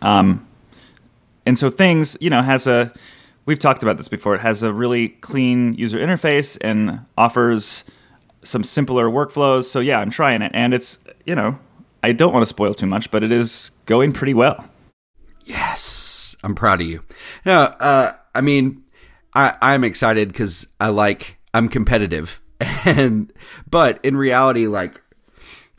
Um, 0.00 0.46
and 1.44 1.58
so 1.58 1.68
things, 1.68 2.16
you 2.20 2.30
know, 2.30 2.40
has 2.40 2.66
a, 2.66 2.92
we've 3.44 3.58
talked 3.58 3.82
about 3.82 3.98
this 3.98 4.08
before, 4.08 4.34
it 4.34 4.40
has 4.40 4.62
a 4.62 4.72
really 4.72 5.10
clean 5.10 5.74
user 5.74 5.98
interface 5.98 6.56
and 6.62 7.00
offers 7.18 7.84
some 8.42 8.64
simpler 8.64 9.08
workflows. 9.08 9.64
So 9.64 9.80
yeah, 9.80 9.98
I'm 9.98 10.10
trying 10.10 10.40
it. 10.40 10.52
And 10.54 10.72
it's, 10.72 10.98
you 11.26 11.34
know, 11.34 11.58
I 12.02 12.12
don't 12.12 12.32
want 12.32 12.42
to 12.42 12.46
spoil 12.46 12.72
too 12.72 12.86
much, 12.86 13.10
but 13.10 13.22
it 13.22 13.32
is 13.32 13.72
going 13.84 14.12
pretty 14.12 14.34
well. 14.34 14.64
Yes, 15.44 16.36
I'm 16.44 16.54
proud 16.54 16.80
of 16.80 16.86
you. 16.86 17.02
No, 17.44 17.62
uh, 17.62 18.12
I 18.34 18.40
mean, 18.40 18.84
I, 19.34 19.56
I'm 19.60 19.84
excited 19.84 20.28
because 20.28 20.68
I 20.78 20.88
like 20.88 21.38
I'm 21.52 21.68
competitive, 21.68 22.40
and 22.60 23.32
but 23.70 24.04
in 24.04 24.16
reality, 24.16 24.66
like 24.66 25.00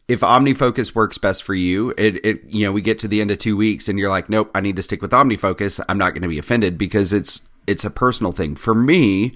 if 0.07 0.21
OmniFocus 0.21 0.95
works 0.95 1.17
best 1.17 1.43
for 1.43 1.53
you, 1.53 1.93
it, 1.97 2.25
it 2.25 2.43
you 2.45 2.65
know 2.65 2.71
we 2.71 2.81
get 2.81 2.99
to 2.99 3.07
the 3.07 3.21
end 3.21 3.31
of 3.31 3.37
two 3.37 3.55
weeks 3.55 3.87
and 3.87 3.99
you're 3.99 4.09
like, 4.09 4.29
nope, 4.29 4.49
I 4.55 4.61
need 4.61 4.75
to 4.77 4.83
stick 4.83 5.01
with 5.01 5.11
OmniFocus. 5.11 5.83
I'm 5.87 5.97
not 5.97 6.13
going 6.13 6.23
to 6.23 6.27
be 6.27 6.39
offended 6.39 6.77
because 6.77 7.13
it's 7.13 7.41
it's 7.67 7.85
a 7.85 7.89
personal 7.89 8.31
thing 8.31 8.55
for 8.55 8.73
me. 8.73 9.33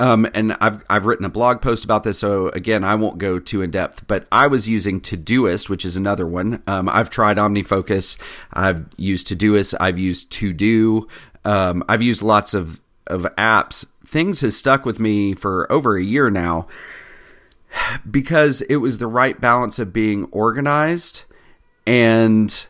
Um, 0.00 0.26
and 0.34 0.56
I've 0.60 0.84
I've 0.90 1.06
written 1.06 1.24
a 1.24 1.28
blog 1.28 1.62
post 1.62 1.84
about 1.84 2.02
this, 2.02 2.18
so 2.18 2.48
again, 2.48 2.82
I 2.82 2.96
won't 2.96 3.18
go 3.18 3.38
too 3.38 3.62
in 3.62 3.70
depth. 3.70 4.04
But 4.08 4.26
I 4.32 4.48
was 4.48 4.68
using 4.68 5.00
Todoist, 5.00 5.68
which 5.68 5.84
is 5.84 5.96
another 5.96 6.26
one. 6.26 6.60
Um, 6.66 6.88
I've 6.88 7.08
tried 7.08 7.36
OmniFocus, 7.36 8.18
I've 8.52 8.86
used 8.96 9.28
Todoist, 9.28 9.74
I've 9.78 10.00
used 10.00 10.32
To 10.32 10.52
Do, 10.52 11.06
um, 11.44 11.84
I've 11.88 12.02
used 12.02 12.22
lots 12.22 12.52
of 12.52 12.80
of 13.06 13.22
apps. 13.38 13.86
Things 14.12 14.42
has 14.42 14.54
stuck 14.54 14.84
with 14.84 15.00
me 15.00 15.34
for 15.34 15.70
over 15.72 15.96
a 15.96 16.04
year 16.04 16.30
now 16.30 16.68
because 18.10 18.60
it 18.60 18.76
was 18.76 18.98
the 18.98 19.06
right 19.06 19.40
balance 19.40 19.78
of 19.78 19.90
being 19.90 20.26
organized 20.26 21.24
and 21.86 22.66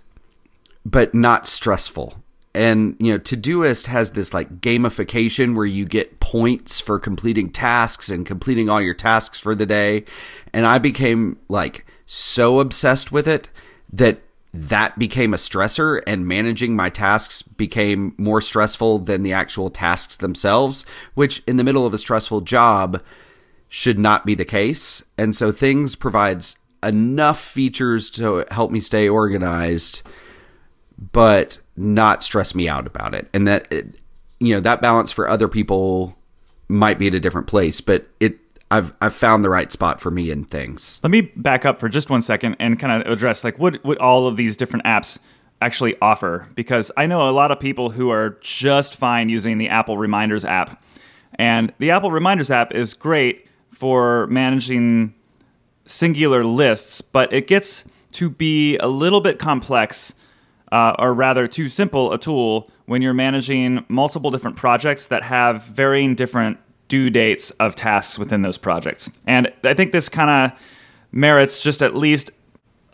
but 0.87 1.14
not 1.16 1.49
stressful. 1.49 2.14
And 2.54 2.94
you 3.00 3.12
know, 3.12 3.18
Todoist 3.18 3.88
has 3.88 4.12
this 4.12 4.32
like 4.32 4.61
gamification 4.61 5.56
where 5.56 5.66
you 5.66 5.84
get 5.84 6.20
points 6.20 6.78
for 6.78 7.00
completing 7.00 7.50
tasks 7.50 8.08
and 8.08 8.25
completing 8.25 8.70
all 8.70 8.80
your 8.80 8.94
tasks 8.94 9.40
for 9.40 9.56
the 9.56 9.66
day. 9.66 10.04
And 10.52 10.64
I 10.64 10.78
became 10.78 11.38
like 11.49 11.87
so 12.06 12.61
obsessed 12.61 13.11
with 13.11 13.26
it 13.26 13.50
that 13.92 14.20
that 14.54 14.99
became 14.99 15.32
a 15.32 15.38
stressor 15.38 16.02
and 16.06 16.26
managing 16.26 16.76
my 16.76 16.90
tasks 16.90 17.42
became 17.42 18.14
more 18.18 18.40
stressful 18.40 18.99
than 18.99 19.23
the 19.23 19.32
actual 19.32 19.71
tasks 19.71 20.16
themselves, 20.16 20.85
which 21.14 21.42
in 21.47 21.56
the 21.56 21.64
middle 21.64 21.87
of 21.87 21.94
a 21.94 21.99
stressful 21.99 22.42
job 22.42 23.02
should 23.68 23.99
not 23.99 24.26
be 24.26 24.35
the 24.35 24.44
case. 24.44 25.02
And 25.16 25.35
so 25.35 25.52
things 25.52 25.97
provides 25.97 26.59
enough 26.82 27.40
features 27.40 28.11
to 28.11 28.44
help 28.50 28.71
me 28.71 28.80
stay 28.80 29.09
organized, 29.09 30.02
but 31.12 31.61
not 31.75 32.23
stress 32.23 32.54
me 32.54 32.68
out 32.68 32.87
about 32.87 33.14
it. 33.14 33.28
And 33.32 33.49
that, 33.49 33.73
you 34.38 34.54
know, 34.54 34.61
that 34.61 34.82
balance 34.82 35.12
for 35.12 35.28
other 35.28 35.49
people 35.49 36.18
might 36.68 36.99
be 36.99 37.06
at 37.06 37.14
a 37.14 37.21
different 37.21 37.47
place, 37.47 37.80
but 37.80 38.06
it, 38.21 38.38
I've, 38.73 38.95
I've 39.02 39.14
found 39.14 39.45
the 39.45 39.50
right 39.50 39.71
spot 39.71 40.00
for 40.00 40.11
me 40.11 40.31
in 40.31 40.45
things. 40.45 40.99
Let 41.02 41.11
me 41.11 41.21
back 41.21 41.67
up 41.67 41.79
for 41.79 41.91
just 41.91 42.09
one 42.09 42.23
second 42.23 42.57
and 42.59 42.79
kind 42.79 43.02
of 43.02 43.12
address 43.12 43.45
like 43.45 43.59
what, 43.59 43.85
what 43.85 43.99
all 43.99 44.26
of 44.26 44.38
these 44.38 44.57
different 44.57 44.87
apps 44.87 45.19
actually 45.61 45.95
offer 46.00 46.49
because 46.55 46.91
I 46.97 47.07
know 47.07 47.29
a 47.29 47.33
lot 47.33 47.52
of 47.52 47.61
people 47.61 47.91
who 47.91 48.09
are 48.11 48.38
just 48.41 48.97
fine 48.97 49.29
using 49.29 49.59
the 49.59 49.69
Apple 49.69 49.99
Reminders 49.99 50.47
app. 50.47 50.83
And 51.35 51.73
the 51.79 51.91
Apple 51.91 52.11
Reminders 52.11 52.50
app 52.50 52.75
is 52.75 52.95
great 52.95 53.47
for 53.71 54.26
managing 54.29 55.14
singular 55.85 56.43
lists, 56.43 57.02
but 57.02 57.31
it 57.31 57.47
gets 57.47 57.85
to 58.12 58.31
be 58.31 58.79
a 58.79 58.88
little 58.88 59.21
bit 59.21 59.38
complex, 59.38 60.14
uh, 60.71 60.95
or 60.99 61.12
rather, 61.12 61.47
too 61.47 61.69
simple 61.69 62.12
a 62.12 62.19
tool 62.19 62.71
when 62.87 63.02
you're 63.02 63.14
managing 63.14 63.85
multiple 63.88 64.31
different 64.31 64.57
projects 64.57 65.07
that 65.07 65.23
have 65.23 65.64
varying 65.64 66.14
different 66.14 66.59
due 66.92 67.08
dates 67.08 67.50
of 67.52 67.75
tasks 67.75 68.18
within 68.18 68.42
those 68.42 68.58
projects. 68.58 69.11
And 69.26 69.50
I 69.64 69.72
think 69.72 69.92
this 69.92 70.11
kind 70.11 70.28
of 70.52 70.61
merits 71.11 71.58
just 71.58 71.82
at 71.82 71.96
least 71.96 72.30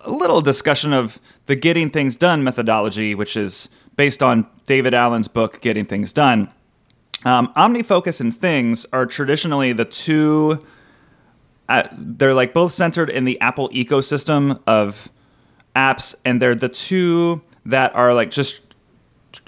a 0.04 0.12
little 0.12 0.40
discussion 0.40 0.92
of 0.92 1.18
the 1.46 1.56
getting 1.56 1.90
things 1.90 2.14
done 2.16 2.44
methodology, 2.44 3.16
which 3.16 3.36
is 3.36 3.68
based 3.96 4.22
on 4.22 4.46
David 4.66 4.94
Allen's 4.94 5.26
book, 5.26 5.60
Getting 5.60 5.84
Things 5.84 6.12
Done. 6.12 6.48
Um, 7.24 7.52
OmniFocus 7.56 8.20
and 8.20 8.32
Things 8.32 8.86
are 8.92 9.04
traditionally 9.04 9.72
the 9.72 9.84
two 9.84 10.64
uh, 11.68 11.82
they're 11.92 12.34
like 12.34 12.54
both 12.54 12.70
centered 12.72 13.10
in 13.10 13.24
the 13.24 13.40
Apple 13.40 13.68
ecosystem 13.70 14.60
of 14.68 15.10
apps, 15.74 16.14
and 16.24 16.40
they're 16.40 16.54
the 16.54 16.68
two 16.68 17.42
that 17.66 17.92
are 17.96 18.14
like 18.14 18.30
just 18.30 18.67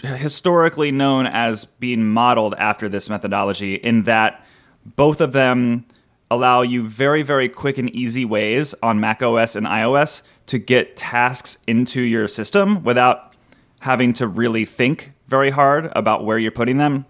historically 0.02 0.90
known 0.90 1.26
as 1.26 1.64
being 1.64 2.04
modeled 2.04 2.54
after 2.58 2.88
this 2.88 3.08
methodology. 3.08 3.74
In 3.74 4.02
that 4.04 4.44
both 4.84 5.20
of 5.20 5.32
them 5.32 5.86
allow 6.30 6.62
you 6.62 6.82
very 6.82 7.22
very 7.22 7.48
quick 7.48 7.76
and 7.76 7.90
easy 7.90 8.24
ways 8.24 8.74
on 8.82 9.00
Mac 9.00 9.22
OS 9.22 9.56
and 9.56 9.66
iOS 9.66 10.22
to 10.46 10.58
get 10.58 10.96
tasks 10.96 11.58
into 11.66 12.00
your 12.00 12.28
system 12.28 12.82
without 12.82 13.34
having 13.80 14.12
to 14.12 14.26
really 14.26 14.64
think 14.64 15.12
very 15.26 15.50
hard 15.50 15.90
about 15.96 16.24
where 16.24 16.38
you're 16.38 16.50
putting 16.50 16.78
them. 16.78 17.06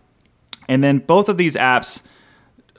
And 0.68 0.84
then 0.84 0.98
both 0.98 1.28
of 1.28 1.36
these 1.36 1.56
apps 1.56 2.02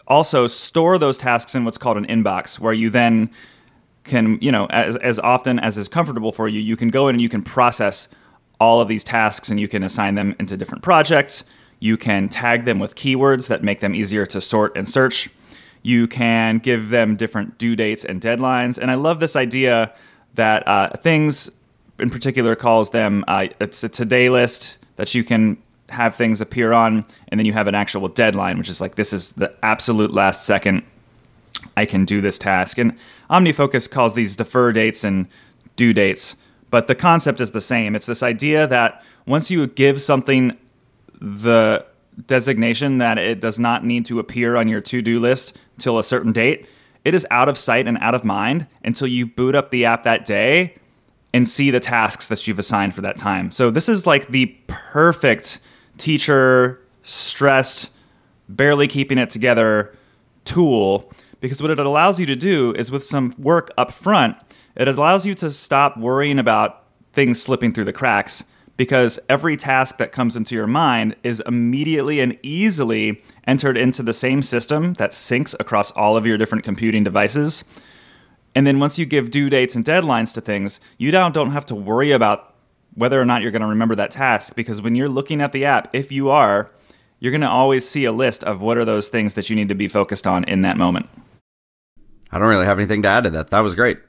also 0.08 0.48
store 0.48 0.98
those 0.98 1.18
tasks 1.18 1.56
in 1.56 1.66
what's 1.66 1.78
called 1.78 1.98
an 1.98 2.06
inbox, 2.06 2.60
where 2.60 2.74
you 2.74 2.90
then 2.90 3.30
can, 4.04 4.38
you 4.42 4.52
know, 4.52 4.66
as, 4.68 4.96
as 4.98 5.20
often 5.20 5.60
as 5.60 5.78
is 5.78 5.88
comfortable 5.88 6.32
for 6.32 6.48
you, 6.48 6.60
you 6.60 6.76
can 6.76 6.90
go 6.90 7.08
in 7.08 7.16
and 7.16 7.22
you 7.22 7.30
can 7.30 7.44
process 7.44 8.08
all 8.62 8.80
of 8.80 8.88
these 8.88 9.04
tasks 9.04 9.50
and 9.50 9.60
you 9.60 9.68
can 9.68 9.84
assign 9.84 10.14
them 10.14 10.36
into 10.40 10.56
different 10.56 10.84
projects. 10.84 11.44
You 11.80 11.98
can 11.98 12.30
tag 12.30 12.66
them 12.66 12.78
with 12.78 12.94
keywords 12.96 13.48
that 13.48 13.64
make 13.64 13.80
them 13.80 13.96
easier 13.96 14.28
to 14.28 14.40
sort 14.40 14.78
and 14.78 14.88
search. 14.88 15.30
You 15.82 16.08
can 16.08 16.60
give 16.60 16.90
them 16.90 17.16
different 17.16 17.58
due 17.58 17.76
dates 17.76 18.06
and 18.06 18.22
deadlines. 18.22 18.78
And 18.78 18.92
I 18.92 18.96
love 18.96 19.20
this 19.20 19.36
idea 19.36 19.92
that 20.36 20.68
uh, 20.68 20.92
things 20.92 21.50
in 21.98 22.12
particular 22.12 22.56
calls 22.56 22.92
them 22.92 23.26
uh, 23.28 23.48
it's 23.60 23.84
a 23.84 23.90
today 23.90 24.30
list 24.30 24.78
that 24.98 25.14
you 25.16 25.24
can 25.24 25.58
have 25.90 26.16
things 26.16 26.40
appear 26.40 26.72
on, 26.72 27.04
and 27.30 27.40
then 27.40 27.46
you 27.46 27.54
have 27.54 27.68
an 27.68 27.76
actual 27.76 28.08
deadline, 28.08 28.60
which 28.60 28.70
is 28.70 28.80
like 28.80 28.96
this 28.96 29.12
is 29.12 29.34
the 29.34 29.52
absolute 29.64 30.14
last 30.14 30.46
second 30.46 30.84
I 31.76 31.86
can 31.86 32.06
do 32.06 32.22
this 32.22 32.38
task. 32.38 32.78
And 32.78 32.96
OmniFocus 33.30 33.90
calls 33.90 34.14
these 34.14 34.36
defer 34.36 34.72
dates 34.72 35.04
and 35.04 35.28
due 35.76 35.94
dates, 35.94 36.36
but 36.72 36.88
the 36.88 36.96
concept 36.96 37.40
is 37.40 37.52
the 37.52 37.62
same. 37.62 37.96
It's 37.96 38.06
this 38.06 38.24
idea 38.24 38.66
that 38.68 39.04
once 39.28 39.52
you 39.52 39.68
give 39.68 40.02
something 40.02 40.58
the 41.20 41.86
designation 42.26 42.98
that 42.98 43.18
it 43.18 43.40
does 43.40 43.60
not 43.60 43.86
need 43.86 44.06
to 44.06 44.20
appear 44.20 44.56
on 44.56 44.68
your 44.68 44.82
to 44.82 45.02
do 45.02 45.20
list 45.20 45.58
till 45.78 46.00
a 46.00 46.04
certain 46.04 46.32
date, 46.32 46.66
it 47.06 47.14
is 47.14 47.28
out 47.30 47.50
of 47.50 47.58
sight 47.58 47.88
and 47.88 47.98
out 48.00 48.16
of 48.16 48.24
mind 48.24 48.68
until 48.84 49.08
you 49.08 49.26
boot 49.26 49.56
up 49.56 49.70
the 49.70 49.86
app 49.86 50.04
that 50.04 50.26
day 50.26 50.74
and 51.34 51.48
see 51.48 51.72
the 51.72 51.80
tasks 51.80 52.28
that 52.28 52.48
you've 52.48 52.60
assigned 52.60 52.94
for 52.94 53.02
that 53.02 53.18
time. 53.18 53.52
So 53.52 53.70
this 53.72 53.88
is 53.88 54.06
like 54.06 54.28
the 54.28 54.48
perfect 54.68 55.60
teacher, 55.98 56.82
stressed, 57.04 57.90
barely 58.50 58.88
keeping 58.88 59.18
it 59.18 59.30
together 59.30 59.96
tool 60.44 61.12
because 61.40 61.62
what 61.62 61.72
it 61.72 61.80
allows 61.80 62.20
you 62.20 62.26
to 62.28 62.36
do 62.36 62.74
is 62.74 62.92
with 62.92 63.04
some 63.04 63.34
work 63.38 63.72
up 63.78 63.92
front, 63.92 64.38
it 64.76 64.88
allows 64.88 65.26
you 65.26 65.36
to 65.36 65.50
stop 65.50 65.98
worrying 65.98 66.40
about 66.40 66.84
things 67.14 67.42
slipping 67.42 67.74
through 67.74 67.86
the 67.86 67.94
cracks 67.94 68.44
because 68.78 69.20
every 69.30 69.58
task 69.58 69.98
that 69.98 70.12
comes 70.12 70.36
into 70.36 70.56
your 70.56 70.68
mind 70.68 71.16
is 71.24 71.42
immediately 71.46 72.20
and 72.20 72.38
easily 72.42 73.22
entered 73.46 73.78
into 73.78 74.02
the 74.02 74.14
same 74.14 74.42
system 74.42 74.94
that 74.94 75.12
syncs 75.12 75.56
across 75.60 75.92
all 75.92 76.18
of 76.18 76.26
your 76.26 76.38
different 76.38 76.64
computing 76.64 77.04
devices. 77.04 77.64
And 78.56 78.66
then 78.66 78.80
once 78.80 78.98
you 78.98 79.06
give 79.06 79.30
due 79.32 79.50
dates 79.50 79.76
and 79.76 79.86
deadlines 79.86 80.34
to 80.34 80.42
things, 80.42 80.80
you 80.98 81.12
now 81.12 81.30
don't 81.30 81.52
have 81.52 81.66
to 81.68 81.76
worry 81.76 82.12
about 82.12 82.56
whether 82.94 83.22
or 83.22 83.26
not 83.26 83.42
you're 83.42 83.52
going 83.52 83.62
to 83.62 83.68
remember 83.68 83.96
that 83.96 84.12
task 84.12 84.56
because 84.56 84.82
when 84.82 84.96
you're 84.96 85.08
looking 85.08 85.42
at 85.42 85.52
the 85.52 85.64
app, 85.64 85.90
if 85.94 86.12
you 86.12 86.30
are, 86.30 86.72
you're 87.20 87.32
going 87.32 87.42
to 87.42 87.50
always 87.50 87.88
see 87.88 88.06
a 88.06 88.12
list 88.12 88.44
of 88.44 88.62
what 88.62 88.78
are 88.78 88.86
those 88.86 89.08
things 89.08 89.36
that 89.36 89.50
you 89.50 89.56
need 89.56 89.70
to 89.70 89.76
be 89.76 89.88
focused 89.88 90.26
on 90.26 90.44
in 90.46 90.62
that 90.62 90.76
moment. 90.76 91.08
I 92.32 92.40
don't 92.40 92.48
really 92.48 92.66
have 92.66 92.80
anything 92.80 93.04
to 93.04 93.08
add 93.08 93.26
to 93.26 93.30
that. 93.30 93.50
That 93.50 93.60
was 93.60 93.76
great. 93.76 94.00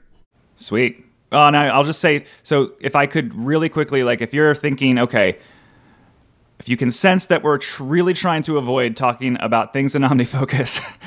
Sweet. 0.55 1.05
Oh, 1.31 1.49
now 1.49 1.73
I'll 1.73 1.83
just 1.83 1.99
say 1.99 2.25
so 2.43 2.73
if 2.79 2.95
I 2.95 3.07
could 3.07 3.33
really 3.33 3.69
quickly, 3.69 4.03
like 4.03 4.21
if 4.21 4.33
you're 4.33 4.53
thinking, 4.53 4.99
okay, 4.99 5.39
if 6.59 6.69
you 6.69 6.77
can 6.77 6.91
sense 6.91 7.25
that 7.27 7.43
we're 7.43 7.57
tr- 7.57 7.83
really 7.83 8.13
trying 8.13 8.43
to 8.43 8.57
avoid 8.57 8.95
talking 8.95 9.37
about 9.39 9.73
things 9.73 9.95
in 9.95 10.01
OmniFocus 10.03 10.97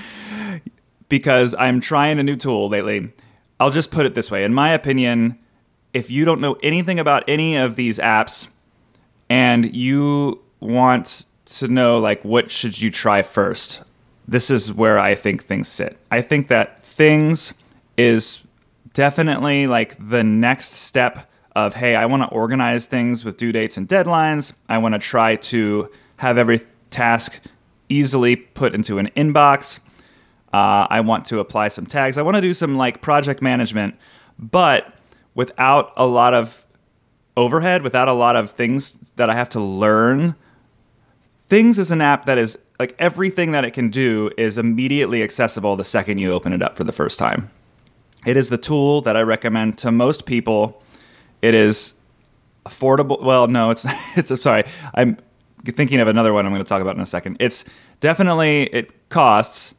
because 1.08 1.54
I'm 1.58 1.80
trying 1.80 2.18
a 2.18 2.22
new 2.22 2.36
tool 2.36 2.68
lately, 2.68 3.12
I'll 3.60 3.70
just 3.70 3.90
put 3.90 4.04
it 4.04 4.14
this 4.14 4.30
way. 4.30 4.44
In 4.44 4.52
my 4.52 4.72
opinion, 4.72 5.38
if 5.94 6.10
you 6.10 6.24
don't 6.24 6.40
know 6.40 6.56
anything 6.62 6.98
about 6.98 7.24
any 7.26 7.56
of 7.56 7.76
these 7.76 7.98
apps 7.98 8.48
and 9.30 9.74
you 9.74 10.42
want 10.60 11.26
to 11.46 11.68
know 11.68 11.98
like 11.98 12.24
what 12.24 12.50
should 12.50 12.80
you 12.80 12.90
try 12.90 13.22
first 13.22 13.82
this 14.26 14.50
is 14.50 14.72
where 14.72 14.98
i 14.98 15.14
think 15.14 15.42
things 15.42 15.68
sit 15.68 15.96
i 16.10 16.20
think 16.20 16.48
that 16.48 16.82
things 16.82 17.54
is 17.96 18.42
definitely 18.96 19.66
like 19.66 19.94
the 19.98 20.24
next 20.24 20.72
step 20.72 21.30
of 21.54 21.74
hey 21.74 21.94
i 21.94 22.06
want 22.06 22.22
to 22.22 22.28
organize 22.28 22.86
things 22.86 23.24
with 23.24 23.36
due 23.36 23.52
dates 23.52 23.76
and 23.76 23.88
deadlines 23.88 24.54
i 24.70 24.78
want 24.78 24.94
to 24.94 24.98
try 24.98 25.36
to 25.36 25.90
have 26.16 26.38
every 26.38 26.60
task 26.88 27.40
easily 27.90 28.36
put 28.36 28.74
into 28.74 28.98
an 28.98 29.10
inbox 29.16 29.80
uh, 30.54 30.86
i 30.88 30.98
want 30.98 31.26
to 31.26 31.38
apply 31.40 31.68
some 31.68 31.84
tags 31.84 32.16
i 32.16 32.22
want 32.22 32.36
to 32.36 32.40
do 32.40 32.54
some 32.54 32.74
like 32.74 33.02
project 33.02 33.42
management 33.42 33.94
but 34.38 34.94
without 35.34 35.92
a 35.96 36.06
lot 36.06 36.32
of 36.34 36.66
overhead, 37.36 37.82
without 37.82 38.08
a 38.08 38.12
lot 38.12 38.34
of 38.34 38.50
things 38.50 38.98
that 39.16 39.30
I 39.30 39.34
have 39.34 39.48
to 39.50 39.60
learn. 39.60 40.34
Things 41.48 41.78
is 41.78 41.90
an 41.90 42.00
app 42.00 42.24
that 42.24 42.38
is 42.38 42.58
like 42.80 42.96
everything 42.98 43.52
that 43.52 43.64
it 43.64 43.72
can 43.72 43.90
do 43.90 44.30
is 44.36 44.58
immediately 44.58 45.22
accessible 45.22 45.76
the 45.76 45.84
second 45.84 46.18
you 46.18 46.32
open 46.32 46.52
it 46.52 46.62
up 46.62 46.76
for 46.76 46.84
the 46.84 46.92
first 46.92 47.18
time. 47.18 47.50
It 48.26 48.36
is 48.36 48.48
the 48.48 48.58
tool 48.58 49.00
that 49.02 49.16
I 49.16 49.22
recommend 49.22 49.78
to 49.78 49.92
most 49.92 50.26
people. 50.26 50.82
It 51.40 51.54
is 51.54 51.94
affordable. 52.66 53.22
Well, 53.22 53.46
no, 53.46 53.70
it's 53.70 53.86
it's. 54.16 54.42
Sorry. 54.42 54.64
I'm 54.94 55.16
thinking 55.64 56.00
of 56.00 56.08
another 56.08 56.32
one. 56.32 56.44
I'm 56.44 56.52
going 56.52 56.62
to 56.62 56.68
talk 56.68 56.82
about 56.82 56.96
in 56.96 57.00
a 57.00 57.06
second. 57.06 57.36
It's 57.40 57.64
definitely 58.00 58.64
it 58.64 59.08
costs, 59.08 59.74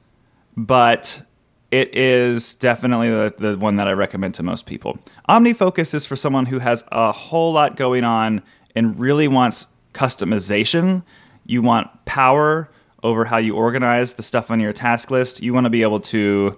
but 0.56 1.22
it 1.70 1.94
is 1.94 2.56
definitely 2.56 3.10
the, 3.10 3.34
the 3.38 3.58
one 3.58 3.76
that 3.76 3.88
I 3.88 3.92
recommend 3.92 4.36
to 4.36 4.44
most 4.44 4.66
people. 4.66 4.98
OmniFocus 5.28 5.94
is 5.94 6.06
for 6.06 6.16
someone 6.16 6.46
who 6.46 6.60
has 6.60 6.86
a 6.92 7.12
whole 7.12 7.52
lot 7.52 7.76
going 7.76 8.06
on 8.06 8.42
and 8.76 8.98
really 8.98 9.28
wants 9.28 9.68
customization. 9.94 11.04
You 11.46 11.62
want 11.62 12.06
power 12.06 12.70
over 13.04 13.26
how 13.26 13.38
you 13.38 13.56
organize 13.56 14.14
the 14.14 14.24
stuff 14.24 14.50
on 14.50 14.62
your 14.62 14.72
task 14.72 15.12
list. 15.12 15.42
You 15.42 15.54
want 15.54 15.66
to 15.66 15.70
be 15.70 15.82
able 15.82 16.00
to 16.00 16.58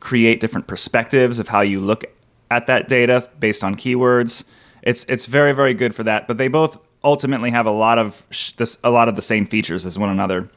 create 0.00 0.40
different 0.40 0.66
perspectives 0.66 1.38
of 1.38 1.48
how 1.48 1.60
you 1.60 1.80
look 1.80 2.04
at 2.50 2.66
that 2.66 2.88
data 2.88 3.28
based 3.38 3.62
on 3.62 3.76
keywords. 3.76 4.44
It's 4.82 5.04
it's 5.08 5.26
very 5.26 5.52
very 5.52 5.74
good 5.74 5.94
for 5.94 6.02
that. 6.04 6.26
But 6.26 6.38
they 6.38 6.48
both 6.48 6.78
ultimately 7.04 7.50
have 7.50 7.66
a 7.66 7.70
lot 7.70 7.98
of 7.98 8.26
sh- 8.30 8.52
this, 8.52 8.78
a 8.82 8.90
lot 8.90 9.08
of 9.08 9.16
the 9.16 9.22
same 9.22 9.46
features 9.46 9.86
as 9.86 9.98
one 9.98 10.10
another. 10.10 10.50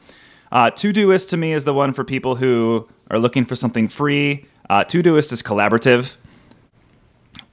Uh, 0.52 0.70
Todoist 0.70 1.28
to 1.30 1.36
me 1.36 1.52
is 1.52 1.64
the 1.64 1.74
one 1.74 1.92
for 1.92 2.04
people 2.04 2.36
who 2.36 2.88
are 3.10 3.18
looking 3.18 3.44
for 3.44 3.56
something 3.56 3.88
free. 3.88 4.46
Uh, 4.70 4.84
Todoist 4.84 5.32
is 5.32 5.42
collaborative, 5.42 6.16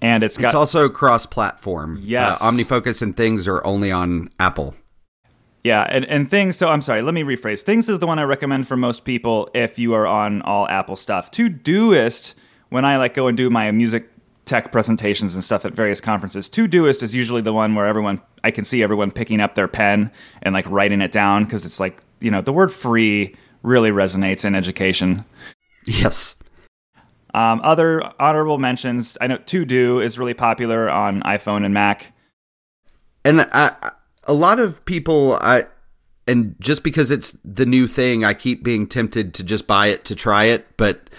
and 0.01 0.23
it's 0.23 0.37
got 0.37 0.49
It's 0.49 0.55
also 0.55 0.87
cross-platform. 0.87 1.99
Yes. 2.01 2.41
Uh, 2.41 2.51
OmniFocus 2.51 3.01
and 3.01 3.17
Things 3.17 3.47
are 3.47 3.65
only 3.65 3.91
on 3.91 4.29
Apple. 4.39 4.75
Yeah, 5.63 5.83
and, 5.89 6.05
and 6.05 6.29
things. 6.29 6.55
So 6.55 6.69
I'm 6.69 6.81
sorry. 6.81 7.01
Let 7.01 7.13
me 7.13 7.23
rephrase. 7.23 7.61
Things 7.61 7.87
is 7.87 7.99
the 7.99 8.07
one 8.07 8.19
I 8.19 8.23
recommend 8.23 8.67
for 8.67 8.75
most 8.75 9.05
people 9.05 9.49
if 9.53 9.77
you 9.77 9.93
are 9.93 10.07
on 10.07 10.41
all 10.41 10.67
Apple 10.67 10.95
stuff. 10.95 11.31
Todoist, 11.31 12.33
when 12.69 12.83
I 12.83 12.97
like 12.97 13.13
go 13.13 13.27
and 13.27 13.37
do 13.37 13.49
my 13.49 13.69
music 13.71 14.09
tech 14.45 14.71
presentations 14.71 15.35
and 15.35 15.43
stuff 15.43 15.63
at 15.63 15.73
various 15.73 16.01
conferences, 16.01 16.49
Todoist 16.49 17.03
is 17.03 17.13
usually 17.13 17.41
the 17.41 17.53
one 17.53 17.75
where 17.75 17.85
everyone 17.85 18.21
I 18.43 18.49
can 18.51 18.63
see 18.63 18.81
everyone 18.81 19.11
picking 19.11 19.39
up 19.39 19.53
their 19.53 19.67
pen 19.67 20.11
and 20.41 20.53
like 20.53 20.69
writing 20.69 21.01
it 21.01 21.11
down 21.11 21.43
because 21.43 21.63
it's 21.63 21.79
like 21.79 22.01
you 22.19 22.31
know 22.31 22.41
the 22.41 22.53
word 22.53 22.71
free 22.71 23.35
really 23.61 23.91
resonates 23.91 24.43
in 24.43 24.55
education. 24.55 25.25
Yes. 25.85 26.35
Um, 27.33 27.61
other 27.63 28.03
honorable 28.19 28.57
mentions. 28.57 29.17
I 29.21 29.27
know 29.27 29.37
To 29.37 29.65
Do 29.65 29.99
is 29.99 30.19
really 30.19 30.33
popular 30.33 30.89
on 30.89 31.21
iPhone 31.21 31.63
and 31.63 31.73
Mac. 31.73 32.13
And 33.23 33.41
I, 33.41 33.91
a 34.23 34.33
lot 34.33 34.59
of 34.59 34.83
people, 34.85 35.37
I, 35.41 35.65
and 36.27 36.55
just 36.59 36.83
because 36.83 37.11
it's 37.11 37.37
the 37.43 37.65
new 37.65 37.87
thing, 37.87 38.23
I 38.23 38.33
keep 38.33 38.63
being 38.63 38.87
tempted 38.87 39.33
to 39.35 39.43
just 39.43 39.67
buy 39.67 39.87
it 39.87 40.05
to 40.05 40.15
try 40.15 40.45
it, 40.45 40.77
but 40.77 41.09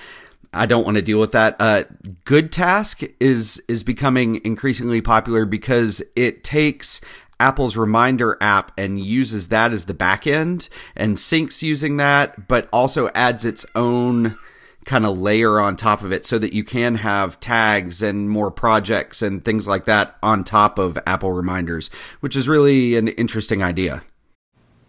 I 0.54 0.66
don't 0.66 0.84
want 0.84 0.96
to 0.96 1.02
deal 1.02 1.18
with 1.18 1.32
that. 1.32 1.56
Uh, 1.58 1.84
GoodTask 2.24 3.12
is 3.20 3.62
is 3.68 3.82
becoming 3.82 4.40
increasingly 4.44 5.00
popular 5.00 5.46
because 5.46 6.02
it 6.14 6.44
takes 6.44 7.00
Apple's 7.40 7.76
reminder 7.76 8.36
app 8.40 8.70
and 8.78 9.00
uses 9.00 9.48
that 9.48 9.72
as 9.72 9.86
the 9.86 9.94
back 9.94 10.26
end 10.26 10.68
and 10.94 11.16
syncs 11.16 11.62
using 11.62 11.96
that, 11.96 12.46
but 12.48 12.68
also 12.72 13.08
adds 13.14 13.44
its 13.44 13.66
own 13.74 14.38
kind 14.84 15.06
of 15.06 15.18
layer 15.18 15.60
on 15.60 15.76
top 15.76 16.02
of 16.02 16.12
it 16.12 16.26
so 16.26 16.38
that 16.38 16.52
you 16.52 16.64
can 16.64 16.96
have 16.96 17.38
tags 17.40 18.02
and 18.02 18.28
more 18.28 18.50
projects 18.50 19.22
and 19.22 19.44
things 19.44 19.68
like 19.68 19.84
that 19.84 20.16
on 20.22 20.44
top 20.44 20.78
of 20.78 20.98
Apple 21.06 21.32
reminders, 21.32 21.90
which 22.20 22.36
is 22.36 22.48
really 22.48 22.96
an 22.96 23.08
interesting 23.08 23.62
idea. 23.62 24.02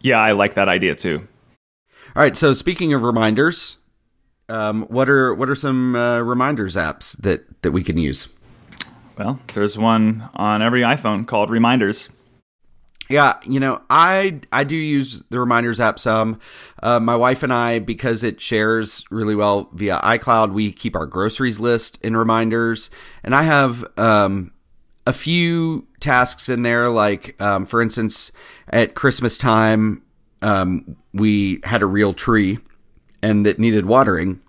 Yeah, 0.01 0.19
I 0.19 0.31
like 0.31 0.55
that 0.55 0.67
idea 0.67 0.95
too. 0.95 1.27
All 2.15 2.21
right, 2.21 2.35
so 2.35 2.53
speaking 2.53 2.93
of 2.93 3.03
reminders, 3.03 3.77
um, 4.49 4.83
what 4.83 5.09
are 5.09 5.33
what 5.33 5.49
are 5.49 5.55
some 5.55 5.95
uh, 5.95 6.21
reminders 6.21 6.75
apps 6.75 7.17
that 7.21 7.61
that 7.61 7.71
we 7.71 7.83
can 7.83 7.97
use? 7.97 8.31
Well, 9.17 9.39
there's 9.53 9.77
one 9.77 10.29
on 10.35 10.61
every 10.61 10.81
iPhone 10.81 11.25
called 11.27 11.49
Reminders. 11.49 12.09
Yeah, 13.09 13.37
you 13.45 13.59
know, 13.59 13.81
I 13.89 14.39
I 14.51 14.63
do 14.63 14.77
use 14.77 15.23
the 15.29 15.39
reminders 15.39 15.81
app 15.81 15.99
some. 15.99 16.39
Uh, 16.81 16.99
my 16.99 17.15
wife 17.15 17.43
and 17.43 17.53
I, 17.53 17.79
because 17.79 18.23
it 18.23 18.39
shares 18.39 19.03
really 19.11 19.35
well 19.35 19.69
via 19.73 19.99
iCloud, 19.99 20.53
we 20.53 20.71
keep 20.71 20.95
our 20.95 21.05
groceries 21.05 21.59
list 21.59 21.99
in 22.01 22.15
reminders, 22.15 22.89
and 23.23 23.35
I 23.35 23.43
have 23.43 23.85
um, 23.97 24.53
a 25.05 25.13
few 25.13 25.85
tasks 25.99 26.47
in 26.47 26.63
there. 26.63 26.87
Like, 26.87 27.39
um, 27.41 27.65
for 27.65 27.81
instance, 27.81 28.31
at 28.69 28.95
Christmas 28.95 29.37
time, 29.37 30.01
um, 30.41 30.95
we 31.13 31.59
had 31.65 31.81
a 31.81 31.87
real 31.87 32.13
tree, 32.13 32.57
and 33.21 33.45
it 33.45 33.59
needed 33.59 33.85
watering, 33.85 34.39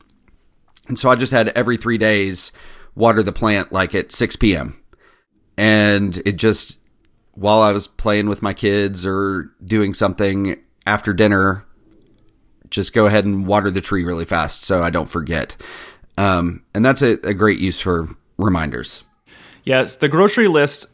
and 0.86 0.96
so 0.96 1.10
I 1.10 1.16
just 1.16 1.32
had 1.32 1.48
every 1.48 1.76
three 1.76 1.98
days 1.98 2.52
water 2.94 3.22
the 3.22 3.32
plant 3.32 3.72
like 3.72 3.96
at 3.96 4.12
six 4.12 4.36
p.m. 4.36 4.80
And 5.56 6.16
it 6.24 6.36
just 6.36 6.78
while 7.34 7.60
I 7.60 7.72
was 7.72 7.86
playing 7.86 8.28
with 8.28 8.42
my 8.42 8.54
kids 8.54 9.04
or 9.04 9.50
doing 9.64 9.94
something 9.94 10.56
after 10.86 11.12
dinner, 11.12 11.64
just 12.70 12.94
go 12.94 13.06
ahead 13.06 13.24
and 13.24 13.46
water 13.46 13.70
the 13.70 13.80
tree 13.80 14.04
really 14.04 14.24
fast 14.24 14.62
so 14.62 14.82
I 14.82 14.90
don't 14.90 15.08
forget. 15.08 15.56
Um, 16.16 16.62
and 16.74 16.84
that's 16.84 17.02
a, 17.02 17.12
a 17.26 17.34
great 17.34 17.58
use 17.58 17.80
for 17.80 18.08
reminders. 18.38 19.04
Yes, 19.64 19.96
the 19.96 20.08
grocery 20.08 20.48
list 20.48 20.86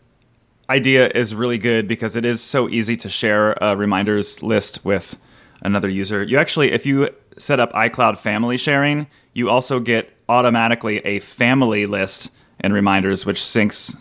idea 0.68 1.10
is 1.14 1.34
really 1.34 1.58
good 1.58 1.88
because 1.88 2.16
it 2.16 2.24
is 2.24 2.40
so 2.40 2.68
easy 2.68 2.96
to 2.96 3.08
share 3.08 3.52
a 3.60 3.76
reminders 3.76 4.42
list 4.42 4.84
with 4.84 5.16
another 5.62 5.88
user. 5.88 6.22
You 6.22 6.38
actually, 6.38 6.72
if 6.72 6.86
you 6.86 7.10
set 7.36 7.60
up 7.60 7.72
iCloud 7.72 8.16
family 8.18 8.56
sharing, 8.56 9.08
you 9.34 9.50
also 9.50 9.80
get 9.80 10.10
automatically 10.28 10.98
a 10.98 11.18
family 11.18 11.86
list 11.86 12.30
and 12.60 12.72
reminders, 12.72 13.26
which 13.26 13.40
syncs 13.40 13.96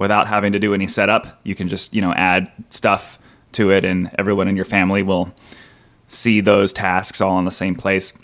without 0.00 0.26
having 0.26 0.50
to 0.52 0.58
do 0.58 0.72
any 0.72 0.86
setup. 0.86 1.38
You 1.44 1.54
can 1.54 1.68
just, 1.68 1.94
you 1.94 2.00
know, 2.00 2.14
add 2.14 2.50
stuff 2.70 3.18
to 3.52 3.70
it 3.70 3.84
and 3.84 4.10
everyone 4.18 4.48
in 4.48 4.56
your 4.56 4.64
family 4.64 5.02
will 5.02 5.32
see 6.06 6.40
those 6.40 6.72
tasks 6.72 7.20
all 7.20 7.38
in 7.38 7.44
the 7.44 7.50
same 7.50 7.74
place. 7.74 8.14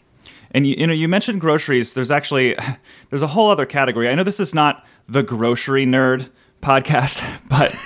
And 0.52 0.66
you, 0.66 0.74
you 0.78 0.86
know, 0.86 0.94
you 0.94 1.06
mentioned 1.06 1.42
groceries. 1.42 1.92
There's 1.92 2.10
actually 2.10 2.56
there's 3.10 3.20
a 3.20 3.26
whole 3.26 3.50
other 3.50 3.66
category. 3.66 4.08
I 4.08 4.14
know 4.14 4.24
this 4.24 4.40
is 4.40 4.54
not 4.54 4.86
the 5.06 5.22
grocery 5.22 5.84
nerd 5.84 6.30
podcast, 6.62 7.22
but 7.50 7.76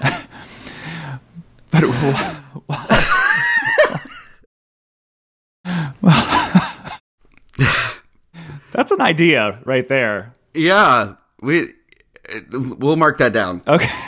but 1.70 1.84
well, 6.02 6.34
that's 8.72 8.90
an 8.90 9.00
idea 9.00 9.60
right 9.64 9.88
there. 9.88 10.32
Yeah, 10.54 11.14
we 11.40 11.74
we'll 12.50 12.96
mark 12.96 13.18
that 13.18 13.32
down. 13.32 13.62
Okay. 13.66 13.88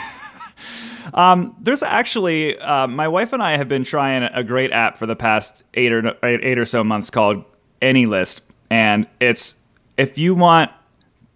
Um, 1.13 1.55
there's 1.59 1.83
actually 1.83 2.57
uh, 2.57 2.87
my 2.87 3.07
wife 3.07 3.33
and 3.33 3.43
I 3.43 3.57
have 3.57 3.67
been 3.67 3.83
trying 3.83 4.23
a 4.23 4.43
great 4.43 4.71
app 4.71 4.97
for 4.97 5.05
the 5.05 5.15
past 5.15 5.63
eight 5.73 5.91
or 5.91 6.15
eight 6.23 6.57
or 6.57 6.65
so 6.65 6.83
months 6.83 7.09
called 7.09 7.43
AnyList, 7.81 8.41
and 8.69 9.07
it's 9.19 9.55
if 9.97 10.17
you 10.17 10.35
want 10.35 10.71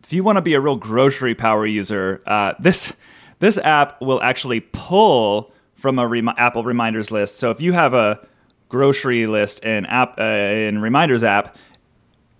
if 0.03 0.13
you 0.13 0.23
want 0.23 0.37
to 0.37 0.41
be 0.41 0.53
a 0.53 0.61
real 0.61 0.75
grocery 0.75 1.35
power 1.35 1.65
user, 1.65 2.21
uh, 2.25 2.53
this 2.59 2.93
this 3.39 3.57
app 3.57 4.01
will 4.01 4.21
actually 4.21 4.61
pull 4.61 5.51
from 5.73 5.99
a 5.99 6.07
rem- 6.07 6.29
Apple 6.37 6.63
Reminders 6.63 7.11
list. 7.11 7.37
So 7.37 7.51
if 7.51 7.59
you 7.59 7.73
have 7.73 7.93
a 7.93 8.25
grocery 8.69 9.27
list 9.27 9.63
in 9.63 9.85
app 9.87 10.19
uh, 10.19 10.23
in 10.23 10.81
Reminders 10.81 11.23
app, 11.23 11.57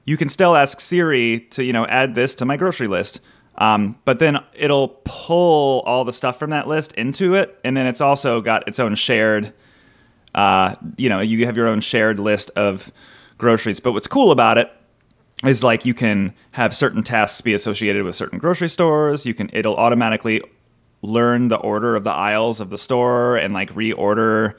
you 0.05 0.15
can 0.15 0.29
still 0.29 0.55
ask 0.55 0.79
Siri 0.79 1.41
to 1.51 1.63
you 1.63 1.73
know 1.73 1.86
add 1.88 2.15
this 2.15 2.36
to 2.36 2.45
my 2.45 2.55
grocery 2.55 2.88
list. 2.88 3.19
Um, 3.57 3.97
but 4.05 4.19
then 4.19 4.39
it'll 4.53 4.99
pull 5.05 5.81
all 5.81 6.03
the 6.03 6.13
stuff 6.13 6.37
from 6.37 6.49
that 6.49 6.67
list 6.67 6.91
into 6.93 7.35
it, 7.35 7.57
and 7.63 7.75
then 7.75 7.87
it's 7.87 8.01
also 8.01 8.41
got 8.41 8.67
its 8.67 8.79
own 8.79 8.95
shared. 8.95 9.53
Uh, 10.33 10.75
you 10.97 11.07
know, 11.07 11.21
you 11.21 11.45
have 11.45 11.55
your 11.55 11.67
own 11.67 11.79
shared 11.79 12.19
list 12.19 12.51
of 12.57 12.91
groceries. 13.37 13.79
But 13.79 13.93
what's 13.93 14.07
cool 14.07 14.31
about 14.31 14.57
it 14.57 14.71
is 15.45 15.63
like 15.63 15.85
you 15.85 15.93
can 15.93 16.33
have 16.51 16.75
certain 16.75 17.03
tasks 17.03 17.41
be 17.41 17.53
associated 17.53 18.03
with 18.03 18.15
certain 18.15 18.39
grocery 18.39 18.69
stores. 18.69 19.25
You 19.25 19.33
can 19.33 19.49
it'll 19.53 19.75
automatically 19.75 20.41
learn 21.01 21.49
the 21.49 21.57
order 21.57 21.95
of 21.95 22.03
the 22.03 22.11
aisles 22.11 22.59
of 22.59 22.69
the 22.69 22.77
store 22.77 23.37
and 23.37 23.53
like 23.53 23.71
reorder 23.73 24.57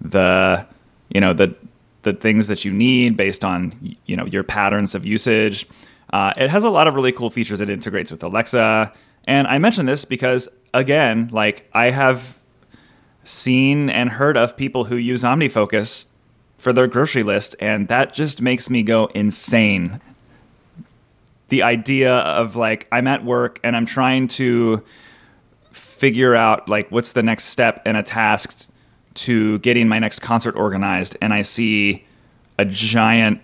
the 0.00 0.64
you 1.08 1.20
know 1.20 1.32
the 1.32 1.54
the 2.02 2.12
things 2.12 2.46
that 2.46 2.64
you 2.64 2.72
need 2.72 3.16
based 3.16 3.44
on 3.44 3.74
you 4.06 4.16
know 4.16 4.26
your 4.26 4.44
patterns 4.44 4.94
of 4.94 5.04
usage. 5.04 5.66
Uh, 6.12 6.32
it 6.36 6.50
has 6.50 6.64
a 6.64 6.70
lot 6.70 6.86
of 6.88 6.94
really 6.94 7.12
cool 7.12 7.30
features. 7.30 7.60
It 7.60 7.70
integrates 7.70 8.10
with 8.10 8.22
Alexa, 8.22 8.92
and 9.24 9.46
I 9.46 9.58
mention 9.58 9.86
this 9.86 10.04
because 10.04 10.48
again, 10.72 11.28
like 11.32 11.68
I 11.72 11.90
have 11.90 12.42
seen 13.24 13.90
and 13.90 14.08
heard 14.10 14.36
of 14.36 14.56
people 14.56 14.84
who 14.84 14.96
use 14.96 15.22
OmniFocus 15.22 16.06
for 16.56 16.72
their 16.72 16.86
grocery 16.86 17.22
list, 17.22 17.54
and 17.60 17.88
that 17.88 18.12
just 18.14 18.40
makes 18.42 18.70
me 18.70 18.82
go 18.82 19.06
insane. 19.14 20.00
the 21.48 21.62
idea 21.62 22.14
of 22.14 22.56
like 22.56 22.86
I'm 22.92 23.06
at 23.06 23.24
work 23.24 23.58
and 23.64 23.74
I'm 23.76 23.86
trying 23.86 24.28
to 24.28 24.84
figure 25.72 26.34
out 26.34 26.68
like 26.68 26.90
what's 26.90 27.12
the 27.12 27.22
next 27.22 27.44
step 27.44 27.86
in 27.86 27.96
a 27.96 28.02
task 28.02 28.68
to 29.14 29.58
getting 29.60 29.88
my 29.88 29.98
next 29.98 30.20
concert 30.20 30.54
organized 30.56 31.16
and 31.22 31.32
I 31.32 31.42
see 31.42 32.04
a 32.58 32.64
giant 32.64 33.40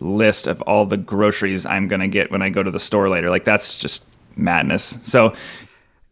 list 0.00 0.46
of 0.46 0.60
all 0.62 0.86
the 0.86 0.96
groceries 0.96 1.66
I'm 1.66 1.88
going 1.88 2.00
to 2.00 2.08
get 2.08 2.30
when 2.30 2.42
I 2.42 2.50
go 2.50 2.62
to 2.62 2.70
the 2.70 2.78
store 2.78 3.08
later. 3.08 3.30
Like 3.30 3.44
that's 3.44 3.78
just 3.78 4.04
madness. 4.36 4.98
So 5.02 5.32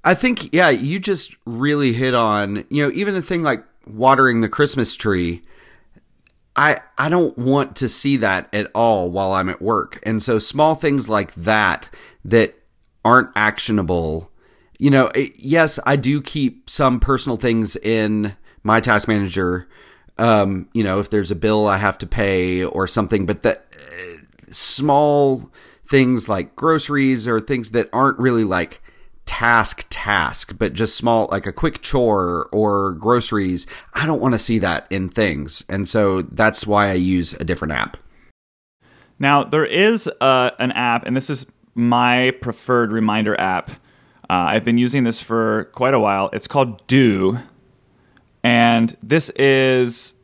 I 0.04 0.14
think 0.14 0.52
yeah, 0.54 0.70
you 0.70 0.98
just 0.98 1.34
really 1.44 1.92
hit 1.92 2.14
on, 2.14 2.64
you 2.68 2.82
know, 2.82 2.90
even 2.94 3.14
the 3.14 3.22
thing 3.22 3.42
like 3.42 3.64
watering 3.86 4.40
the 4.40 4.48
Christmas 4.48 4.94
tree. 4.94 5.42
I 6.54 6.78
I 6.96 7.08
don't 7.08 7.36
want 7.36 7.76
to 7.76 7.88
see 7.88 8.16
that 8.18 8.48
at 8.52 8.70
all 8.74 9.10
while 9.10 9.32
I'm 9.32 9.48
at 9.48 9.60
work. 9.60 10.00
And 10.04 10.22
so 10.22 10.38
small 10.38 10.74
things 10.74 11.08
like 11.08 11.34
that 11.34 11.90
that 12.24 12.54
aren't 13.04 13.30
actionable. 13.36 14.32
You 14.78 14.90
know, 14.90 15.10
yes, 15.36 15.78
I 15.86 15.96
do 15.96 16.20
keep 16.20 16.68
some 16.68 16.98
personal 17.00 17.36
things 17.36 17.76
in 17.76 18.36
my 18.62 18.80
task 18.80 19.06
manager 19.08 19.68
um, 20.18 20.68
you 20.72 20.82
know, 20.82 20.98
if 20.98 21.10
there's 21.10 21.30
a 21.30 21.36
bill 21.36 21.66
I 21.66 21.76
have 21.76 21.98
to 21.98 22.06
pay 22.06 22.64
or 22.64 22.86
something, 22.86 23.26
but 23.26 23.42
that 23.42 23.66
uh, 23.78 24.16
small 24.50 25.50
things 25.86 26.28
like 26.28 26.56
groceries 26.56 27.28
or 27.28 27.40
things 27.40 27.70
that 27.70 27.88
aren't 27.92 28.18
really 28.18 28.44
like 28.44 28.82
task 29.26 29.86
task, 29.90 30.56
but 30.58 30.72
just 30.72 30.96
small 30.96 31.28
like 31.30 31.46
a 31.46 31.52
quick 31.52 31.82
chore 31.82 32.48
or 32.52 32.92
groceries, 32.92 33.66
I 33.92 34.06
don't 34.06 34.20
want 34.20 34.34
to 34.34 34.38
see 34.38 34.58
that 34.60 34.86
in 34.90 35.08
things. 35.08 35.64
And 35.68 35.88
so 35.88 36.22
that's 36.22 36.66
why 36.66 36.88
I 36.88 36.94
use 36.94 37.34
a 37.34 37.44
different 37.44 37.72
app. 37.72 37.96
Now, 39.18 39.44
there 39.44 39.64
is 39.64 40.08
uh, 40.20 40.50
an 40.58 40.72
app, 40.72 41.06
and 41.06 41.16
this 41.16 41.30
is 41.30 41.46
my 41.74 42.32
preferred 42.40 42.92
reminder 42.92 43.38
app. 43.40 43.70
Uh, 44.28 44.48
I've 44.48 44.64
been 44.64 44.78
using 44.78 45.04
this 45.04 45.20
for 45.20 45.64
quite 45.72 45.94
a 45.94 46.00
while. 46.00 46.30
It's 46.32 46.46
called 46.46 46.86
Due. 46.86 47.38
And 48.46 48.96
this 49.02 49.28
is, 49.30 50.14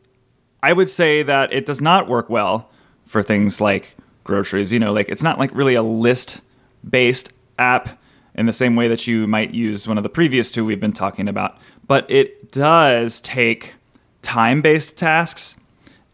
I 0.62 0.72
would 0.72 0.88
say 0.88 1.24
that 1.24 1.52
it 1.52 1.66
does 1.66 1.80
not 1.80 2.08
work 2.08 2.30
well 2.30 2.70
for 3.04 3.20
things 3.20 3.60
like 3.60 3.96
groceries. 4.22 4.72
You 4.72 4.78
know, 4.78 4.92
like 4.92 5.08
it's 5.08 5.24
not 5.24 5.40
like 5.40 5.52
really 5.52 5.74
a 5.74 5.82
list 5.82 6.40
based 6.88 7.32
app 7.58 8.00
in 8.36 8.46
the 8.46 8.52
same 8.52 8.76
way 8.76 8.86
that 8.86 9.08
you 9.08 9.26
might 9.26 9.52
use 9.52 9.88
one 9.88 9.96
of 9.96 10.04
the 10.04 10.08
previous 10.08 10.52
two 10.52 10.64
we've 10.64 10.78
been 10.78 10.92
talking 10.92 11.26
about. 11.26 11.58
But 11.88 12.08
it 12.08 12.52
does 12.52 13.20
take 13.22 13.74
time 14.22 14.62
based 14.62 14.96
tasks 14.96 15.56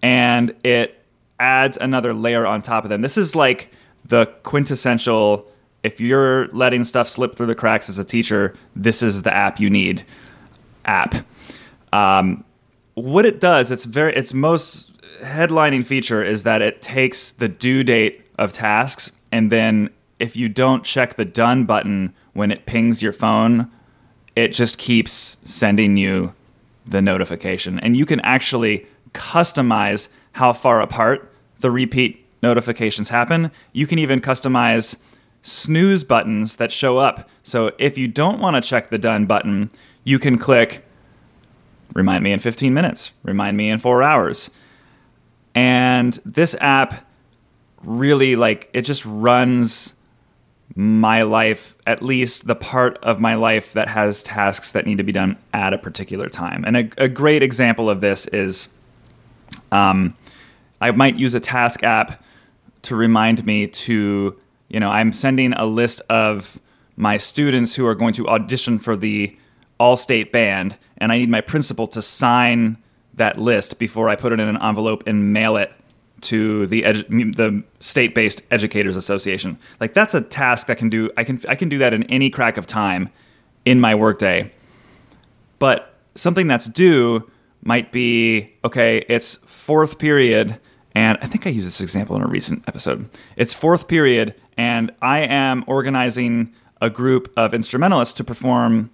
and 0.01 0.55
it 0.65 1.05
adds 1.39 1.77
another 1.77 2.15
layer 2.15 2.47
on 2.47 2.63
top 2.63 2.85
of 2.85 2.89
them. 2.89 3.03
This 3.03 3.19
is 3.19 3.37
like 3.37 3.71
the 4.07 4.25
quintessential 4.45 5.47
if 5.83 6.01
you're 6.01 6.49
letting 6.49 6.87
stuff 6.87 7.07
slip 7.07 7.35
through 7.35 7.47
the 7.49 7.55
cracks 7.55 7.91
as 7.91 7.99
a 7.99 8.05
teacher, 8.05 8.55
this 8.75 9.03
is 9.03 9.23
the 9.23 9.33
app 9.33 9.61
you 9.61 9.69
need 9.69 10.07
app. 10.87 11.15
Um, 11.93 12.45
what 12.95 13.25
it 13.25 13.41
does, 13.41 13.71
its 13.71 13.85
very 13.85 14.15
its 14.15 14.35
most 14.35 14.93
headlining 15.21 15.85
feature 15.85 16.23
is 16.23 16.43
that 16.45 16.63
it 16.63 16.83
takes 16.83 17.33
the 17.33 17.49
due 17.49 17.83
date 17.85 18.25
of 18.39 18.53
tasks 18.53 19.13
and 19.33 19.51
then 19.51 19.91
if 20.19 20.37
you 20.37 20.49
don't 20.49 20.85
check 20.85 21.15
the 21.15 21.25
done 21.25 21.65
button 21.65 22.15
when 22.33 22.51
it 22.51 22.67
pings 22.67 23.03
your 23.03 23.13
phone, 23.13 23.71
it 24.35 24.49
just 24.49 24.79
keeps 24.79 25.37
sending 25.45 25.97
you 25.97 26.35
the 26.85 27.03
notification. 27.03 27.79
And 27.81 27.97
you 27.97 28.07
can 28.07 28.21
actually 28.21 28.87
customize 29.13 30.09
how 30.33 30.53
far 30.53 30.81
apart 30.81 31.33
the 31.61 31.71
repeat 31.71 32.25
notifications 32.43 33.11
happen. 33.11 33.51
You 33.73 33.87
can 33.87 33.99
even 33.99 34.21
customize 34.21 34.97
snooze 35.43 36.05
buttons 36.05 36.57
that 36.57 36.73
show 36.73 36.99
up. 36.99 37.29
So 37.43 37.73
if 37.79 37.97
you 37.97 38.09
don't 38.09 38.41
want 38.41 38.63
to 38.63 38.69
check 38.69 38.89
the 38.89 38.99
done 38.99 39.27
button, 39.27 39.71
you 40.05 40.19
can 40.19 40.39
click 40.39 40.85
Remind 41.95 42.23
me 42.23 42.33
in 42.33 42.39
15 42.39 42.73
minutes. 42.75 43.13
Remind 43.23 43.57
me 43.57 43.71
in 43.71 43.79
four 43.79 44.03
hours. 44.03 44.51
And 45.55 46.13
this 46.25 46.55
app 46.61 47.07
really 47.83 48.37
like 48.37 48.71
it 48.73 48.83
just 48.83 49.05
runs 49.07 49.95
my 50.75 51.23
life, 51.23 51.77
at 51.87 52.03
least 52.03 52.47
the 52.47 52.55
part 52.55 52.99
of 53.03 53.21
my 53.21 53.35
life 53.35 53.73
that 53.73 53.89
has 53.89 54.23
tasks 54.23 54.73
that 54.73 54.87
need 54.87 54.99
to 54.99 55.05
be 55.05 55.13
done 55.13 55.37
at 55.53 55.73
a 55.73 55.79
particular 55.79 56.29
time. 56.29 56.65
And 56.65 56.77
a, 56.77 56.91
a 56.99 57.09
great 57.09 57.43
example 57.43 57.89
of 57.89 58.01
this 58.01 58.27
is 58.27 58.69
um, 59.73 60.15
I 60.81 60.91
might 60.93 61.17
use 61.17 61.35
a 61.35 61.41
task 61.41 61.83
app 61.83 62.23
to 62.83 62.97
remind 62.97 63.45
me 63.45 63.67
to, 63.67 64.39
you 64.69 64.81
know, 64.81 64.91
I'm 64.91 65.13
sending 65.13 65.53
a 65.55 65.67
list 65.67 66.01
of 66.09 66.61
my 66.97 67.17
students 67.17 67.75
who 67.75 67.87
are 67.87 67.95
going 67.95 68.13
to 68.15 68.29
audition 68.29 68.79
for 68.79 68.97
the 68.97 69.37
all 69.79 69.97
state 69.97 70.33
band, 70.33 70.77
and 70.99 71.13
I 71.13 71.19
need 71.19 71.29
my 71.29 71.41
principal 71.41 71.87
to 71.89 72.03
sign 72.03 72.79
that 73.15 73.39
list 73.39 73.79
before 73.79 74.09
I 74.09 74.17
put 74.17 74.33
it 74.33 74.41
in 74.41 74.49
an 74.49 74.61
envelope 74.61 75.05
and 75.07 75.33
mail 75.33 75.57
it 75.57 75.73
to 76.21 76.67
the 76.67 76.83
edu- 76.83 77.37
the 77.37 77.63
state 77.81 78.15
based 78.15 78.43
educators 78.51 78.97
association. 78.97 79.59
Like 79.81 79.95
that's 79.95 80.15
a 80.15 80.21
task 80.21 80.71
I 80.71 80.75
can 80.75 80.89
do. 80.89 81.11
I 81.17 81.25
can 81.25 81.41
I 81.49 81.55
can 81.55 81.69
do 81.69 81.79
that 81.79 81.95
in 81.95 82.05
any 82.05 82.31
crack 82.31 82.57
of 82.57 82.67
time 82.67 83.11
in 83.65 83.81
my 83.81 83.95
workday. 83.95 84.51
But 85.59 85.95
something 86.15 86.47
that's 86.47 86.67
due 86.67 87.31
might 87.63 87.93
be 87.93 88.53
okay. 88.65 89.05
It's 89.09 89.37
fourth 89.45 89.99
period, 89.99 90.59
and 90.95 91.19
I 91.21 91.27
think 91.27 91.47
I 91.47 91.51
used 91.51 91.67
this 91.67 91.81
example 91.81 92.17
in 92.17 92.23
a 92.23 92.29
recent 92.29 92.65
episode. 92.67 93.09
It's 93.37 93.53
fourth 93.53 93.89
period, 93.89 94.35
and 94.57 94.93
I 95.03 95.21
am 95.21 95.65
organizing 95.67 96.53
a 96.81 96.91
group 96.91 97.33
of 97.37 97.55
instrumentalists 97.55 98.15
to 98.15 98.25
perform 98.25 98.91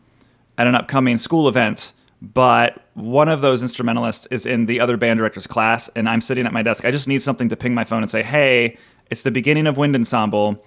at 0.58 0.66
an 0.66 0.74
upcoming 0.74 1.16
school 1.16 1.48
event, 1.48 1.92
but 2.20 2.82
one 2.94 3.28
of 3.28 3.40
those 3.40 3.62
instrumentalists 3.62 4.26
is 4.30 4.46
in 4.46 4.66
the 4.66 4.80
other 4.80 4.96
band 4.96 5.18
director's 5.18 5.46
class, 5.46 5.90
and 5.94 6.08
I'm 6.08 6.20
sitting 6.20 6.46
at 6.46 6.52
my 6.52 6.62
desk. 6.62 6.84
I 6.84 6.90
just 6.90 7.08
need 7.08 7.22
something 7.22 7.48
to 7.48 7.56
ping 7.56 7.74
my 7.74 7.84
phone 7.84 8.02
and 8.02 8.10
say, 8.10 8.22
hey, 8.22 8.78
it's 9.10 9.22
the 9.22 9.30
beginning 9.30 9.66
of 9.66 9.76
Wind 9.76 9.94
Ensemble. 9.94 10.64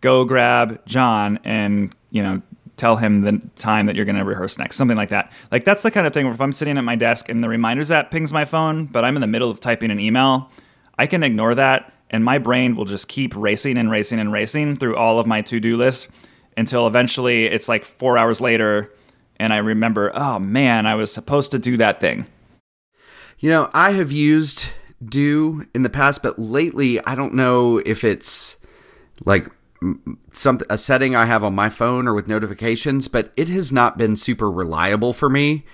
Go 0.00 0.24
grab 0.24 0.84
John 0.86 1.38
and, 1.44 1.94
you 2.10 2.22
know, 2.22 2.42
tell 2.76 2.96
him 2.96 3.22
the 3.22 3.40
time 3.56 3.86
that 3.86 3.96
you're 3.96 4.04
going 4.04 4.16
to 4.16 4.24
rehearse 4.24 4.58
next, 4.58 4.76
something 4.76 4.96
like 4.96 5.10
that. 5.10 5.32
Like, 5.50 5.64
that's 5.64 5.82
the 5.82 5.90
kind 5.90 6.06
of 6.06 6.12
thing 6.12 6.26
where 6.26 6.34
if 6.34 6.40
I'm 6.40 6.52
sitting 6.52 6.78
at 6.78 6.84
my 6.84 6.96
desk 6.96 7.28
and 7.28 7.42
the 7.42 7.48
reminders 7.48 7.90
app 7.90 8.10
pings 8.10 8.32
my 8.32 8.44
phone, 8.44 8.86
but 8.86 9.04
I'm 9.04 9.16
in 9.16 9.20
the 9.20 9.26
middle 9.26 9.50
of 9.50 9.60
typing 9.60 9.90
an 9.90 10.00
email, 10.00 10.50
I 10.98 11.06
can 11.06 11.22
ignore 11.22 11.54
that, 11.54 11.92
and 12.10 12.24
my 12.24 12.38
brain 12.38 12.74
will 12.74 12.84
just 12.84 13.08
keep 13.08 13.34
racing 13.36 13.78
and 13.78 13.90
racing 13.90 14.20
and 14.20 14.32
racing 14.32 14.76
through 14.76 14.96
all 14.96 15.18
of 15.18 15.26
my 15.26 15.42
to 15.42 15.60
do 15.60 15.76
lists 15.76 16.08
until 16.56 16.86
eventually 16.86 17.46
it's 17.46 17.68
like 17.68 17.84
four 17.84 18.18
hours 18.18 18.40
later 18.40 18.92
and 19.42 19.52
I 19.52 19.56
remember, 19.56 20.12
oh 20.14 20.38
man, 20.38 20.86
I 20.86 20.94
was 20.94 21.12
supposed 21.12 21.50
to 21.50 21.58
do 21.58 21.76
that 21.78 21.98
thing. 21.98 22.26
You 23.40 23.50
know, 23.50 23.68
I 23.74 23.90
have 23.90 24.12
used 24.12 24.68
Due 25.04 25.66
in 25.74 25.82
the 25.82 25.90
past, 25.90 26.22
but 26.22 26.38
lately 26.38 27.04
I 27.04 27.16
don't 27.16 27.34
know 27.34 27.78
if 27.78 28.04
it's 28.04 28.56
like 29.24 29.48
some 30.32 30.60
a 30.70 30.78
setting 30.78 31.16
I 31.16 31.24
have 31.24 31.42
on 31.42 31.56
my 31.56 31.70
phone 31.70 32.06
or 32.06 32.14
with 32.14 32.28
notifications, 32.28 33.08
but 33.08 33.32
it 33.36 33.48
has 33.48 33.72
not 33.72 33.98
been 33.98 34.14
super 34.14 34.48
reliable 34.48 35.12
for 35.12 35.28
me. 35.28 35.64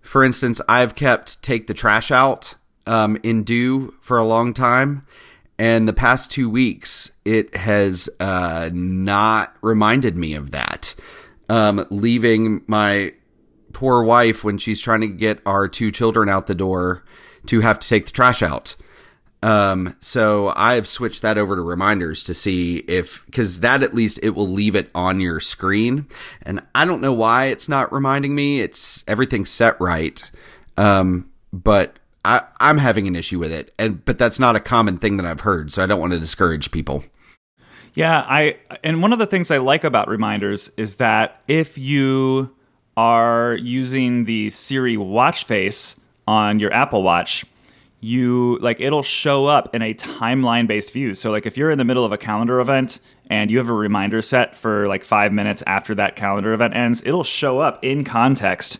For 0.00 0.24
instance, 0.24 0.60
I've 0.68 0.94
kept 0.94 1.42
take 1.42 1.66
the 1.66 1.74
trash 1.74 2.12
out 2.12 2.54
um, 2.86 3.18
in 3.24 3.42
Due 3.42 3.94
for 4.00 4.16
a 4.16 4.24
long 4.24 4.54
time, 4.54 5.04
and 5.58 5.88
the 5.88 5.92
past 5.92 6.30
two 6.30 6.48
weeks 6.48 7.10
it 7.24 7.56
has 7.56 8.08
uh, 8.20 8.70
not 8.72 9.56
reminded 9.60 10.16
me 10.16 10.34
of 10.34 10.52
that 10.52 10.94
um, 11.48 11.84
leaving 11.90 12.62
my 12.66 13.12
poor 13.72 14.02
wife 14.02 14.44
when 14.44 14.58
she's 14.58 14.80
trying 14.80 15.00
to 15.00 15.08
get 15.08 15.40
our 15.46 15.68
two 15.68 15.90
children 15.90 16.28
out 16.28 16.46
the 16.46 16.54
door 16.54 17.04
to 17.46 17.60
have 17.60 17.78
to 17.78 17.88
take 17.88 18.06
the 18.06 18.12
trash 18.12 18.42
out. 18.42 18.76
Um, 19.40 19.94
so 20.00 20.52
I 20.56 20.74
have 20.74 20.88
switched 20.88 21.22
that 21.22 21.38
over 21.38 21.54
to 21.54 21.62
reminders 21.62 22.24
to 22.24 22.34
see 22.34 22.78
if, 22.78 23.24
cause 23.30 23.60
that 23.60 23.82
at 23.82 23.94
least 23.94 24.18
it 24.22 24.30
will 24.30 24.48
leave 24.48 24.74
it 24.74 24.90
on 24.94 25.20
your 25.20 25.38
screen. 25.38 26.08
And 26.42 26.62
I 26.74 26.84
don't 26.84 27.00
know 27.00 27.12
why 27.12 27.46
it's 27.46 27.68
not 27.68 27.92
reminding 27.92 28.34
me. 28.34 28.60
It's 28.60 29.04
everything's 29.06 29.50
set 29.50 29.80
right. 29.80 30.28
Um, 30.76 31.30
but 31.52 31.98
I, 32.24 32.42
I'm 32.58 32.78
having 32.78 33.06
an 33.06 33.14
issue 33.14 33.38
with 33.38 33.52
it. 33.52 33.72
And, 33.78 34.04
but 34.04 34.18
that's 34.18 34.40
not 34.40 34.56
a 34.56 34.60
common 34.60 34.98
thing 34.98 35.18
that 35.18 35.26
I've 35.26 35.40
heard. 35.40 35.72
So 35.72 35.84
I 35.84 35.86
don't 35.86 36.00
want 36.00 36.12
to 36.14 36.18
discourage 36.18 36.72
people. 36.72 37.04
Yeah, 37.94 38.24
I 38.28 38.56
and 38.84 39.02
one 39.02 39.12
of 39.12 39.18
the 39.18 39.26
things 39.26 39.50
I 39.50 39.58
like 39.58 39.84
about 39.84 40.08
reminders 40.08 40.70
is 40.76 40.96
that 40.96 41.42
if 41.48 41.76
you 41.78 42.54
are 42.96 43.54
using 43.54 44.24
the 44.24 44.50
Siri 44.50 44.96
watch 44.96 45.44
face 45.44 45.96
on 46.26 46.60
your 46.60 46.72
Apple 46.72 47.02
Watch, 47.02 47.44
you 48.00 48.58
like 48.60 48.80
it'll 48.80 49.02
show 49.02 49.46
up 49.46 49.74
in 49.74 49.82
a 49.82 49.94
timeline 49.94 50.66
based 50.66 50.92
view. 50.92 51.14
So 51.14 51.30
like 51.30 51.46
if 51.46 51.56
you're 51.56 51.70
in 51.70 51.78
the 51.78 51.84
middle 51.84 52.04
of 52.04 52.12
a 52.12 52.18
calendar 52.18 52.60
event 52.60 53.00
and 53.28 53.50
you 53.50 53.58
have 53.58 53.68
a 53.68 53.74
reminder 53.74 54.22
set 54.22 54.56
for 54.56 54.86
like 54.86 55.04
5 55.04 55.32
minutes 55.32 55.62
after 55.66 55.94
that 55.96 56.14
calendar 56.14 56.52
event 56.52 56.74
ends, 56.76 57.02
it'll 57.04 57.24
show 57.24 57.58
up 57.58 57.84
in 57.84 58.04
context 58.04 58.78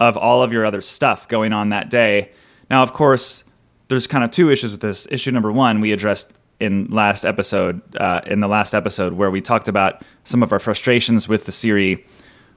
of 0.00 0.16
all 0.16 0.42
of 0.42 0.52
your 0.52 0.64
other 0.64 0.80
stuff 0.80 1.28
going 1.28 1.52
on 1.52 1.70
that 1.70 1.90
day. 1.90 2.32
Now, 2.70 2.82
of 2.82 2.92
course, 2.92 3.44
there's 3.88 4.06
kind 4.06 4.24
of 4.24 4.30
two 4.30 4.50
issues 4.50 4.72
with 4.72 4.80
this. 4.80 5.06
Issue 5.10 5.30
number 5.30 5.50
1, 5.50 5.80
we 5.80 5.92
addressed 5.92 6.32
in 6.60 6.88
last 6.88 7.24
episode, 7.24 7.80
uh, 7.96 8.20
in 8.26 8.40
the 8.40 8.48
last 8.48 8.74
episode 8.74 9.12
where 9.14 9.30
we 9.30 9.40
talked 9.40 9.68
about 9.68 10.02
some 10.24 10.42
of 10.42 10.52
our 10.52 10.58
frustrations 10.58 11.28
with 11.28 11.46
the 11.46 11.52
Siri 11.52 12.04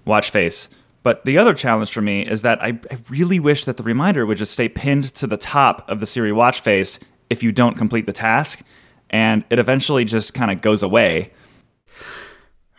watch 0.06 0.32
face. 0.32 0.70
But 1.04 1.26
the 1.26 1.38
other 1.38 1.54
challenge 1.54 1.92
for 1.92 2.02
me 2.02 2.22
is 2.22 2.44
that 2.44 2.62
I, 2.62 2.80
I 2.90 2.98
really 3.10 3.40
wish 3.40 3.66
that 3.66 3.78
the 3.78 3.84
reminder 3.84 4.26
would 4.26 4.38
just 4.38 4.54
stay 4.54 4.70
pinned 4.70 5.06
to 5.16 5.28
the 5.28 5.38
top 5.38 5.88
of 5.90 6.00
the 6.00 6.06
Siri 6.06 6.32
watch 6.32 6.62
face 6.62 7.00
if 7.30 7.42
you 7.42 7.52
don't 7.52 7.78
complete 7.78 8.06
the 8.06 8.14
task, 8.14 8.62
and 9.10 9.44
it 9.50 9.58
eventually 9.58 10.06
just 10.06 10.34
kind 10.34 10.52
of 10.52 10.62
goes 10.62 10.84
away. 10.84 11.32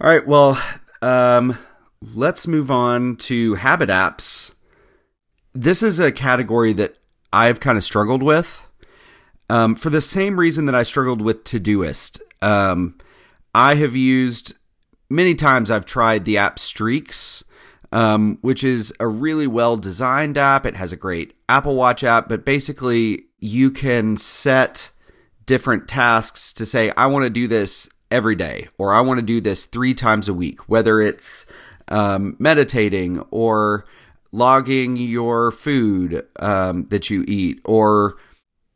All 0.00 0.10
right, 0.10 0.26
well, 0.26 0.60
um, 1.00 1.56
let's 2.14 2.46
move 2.46 2.70
on 2.70 3.16
to 3.16 3.54
habit 3.54 3.88
apps. 3.88 4.54
This 5.54 5.82
is 5.82 6.00
a 6.00 6.12
category 6.12 6.72
that 6.74 6.96
I've 7.32 7.60
kind 7.60 7.78
of 7.78 7.84
struggled 7.84 8.22
with 8.22 8.66
um, 9.52 9.74
for 9.74 9.90
the 9.90 10.00
same 10.00 10.40
reason 10.40 10.64
that 10.64 10.74
I 10.74 10.82
struggled 10.82 11.20
with 11.20 11.44
Todoist. 11.44 12.22
Um, 12.40 12.96
I 13.54 13.74
have 13.74 13.94
used 13.94 14.54
many 15.10 15.34
times, 15.34 15.70
I've 15.70 15.84
tried 15.84 16.24
the 16.24 16.38
app 16.38 16.58
Streaks. 16.58 17.44
Um, 17.94 18.38
which 18.40 18.64
is 18.64 18.90
a 19.00 19.06
really 19.06 19.46
well 19.46 19.76
designed 19.76 20.38
app. 20.38 20.64
It 20.64 20.76
has 20.76 20.94
a 20.94 20.96
great 20.96 21.34
Apple 21.46 21.76
Watch 21.76 22.02
app, 22.02 22.26
but 22.26 22.42
basically, 22.42 23.24
you 23.38 23.70
can 23.70 24.16
set 24.16 24.90
different 25.44 25.88
tasks 25.88 26.54
to 26.54 26.64
say, 26.64 26.90
I 26.96 27.04
want 27.08 27.24
to 27.24 27.30
do 27.30 27.46
this 27.46 27.90
every 28.10 28.34
day, 28.34 28.68
or 28.78 28.94
I 28.94 29.02
want 29.02 29.18
to 29.18 29.26
do 29.26 29.42
this 29.42 29.66
three 29.66 29.92
times 29.92 30.26
a 30.26 30.32
week, 30.32 30.70
whether 30.70 31.02
it's 31.02 31.44
um, 31.88 32.34
meditating 32.38 33.20
or 33.30 33.84
logging 34.32 34.96
your 34.96 35.50
food 35.50 36.26
um, 36.40 36.86
that 36.88 37.10
you 37.10 37.26
eat 37.28 37.60
or 37.66 38.16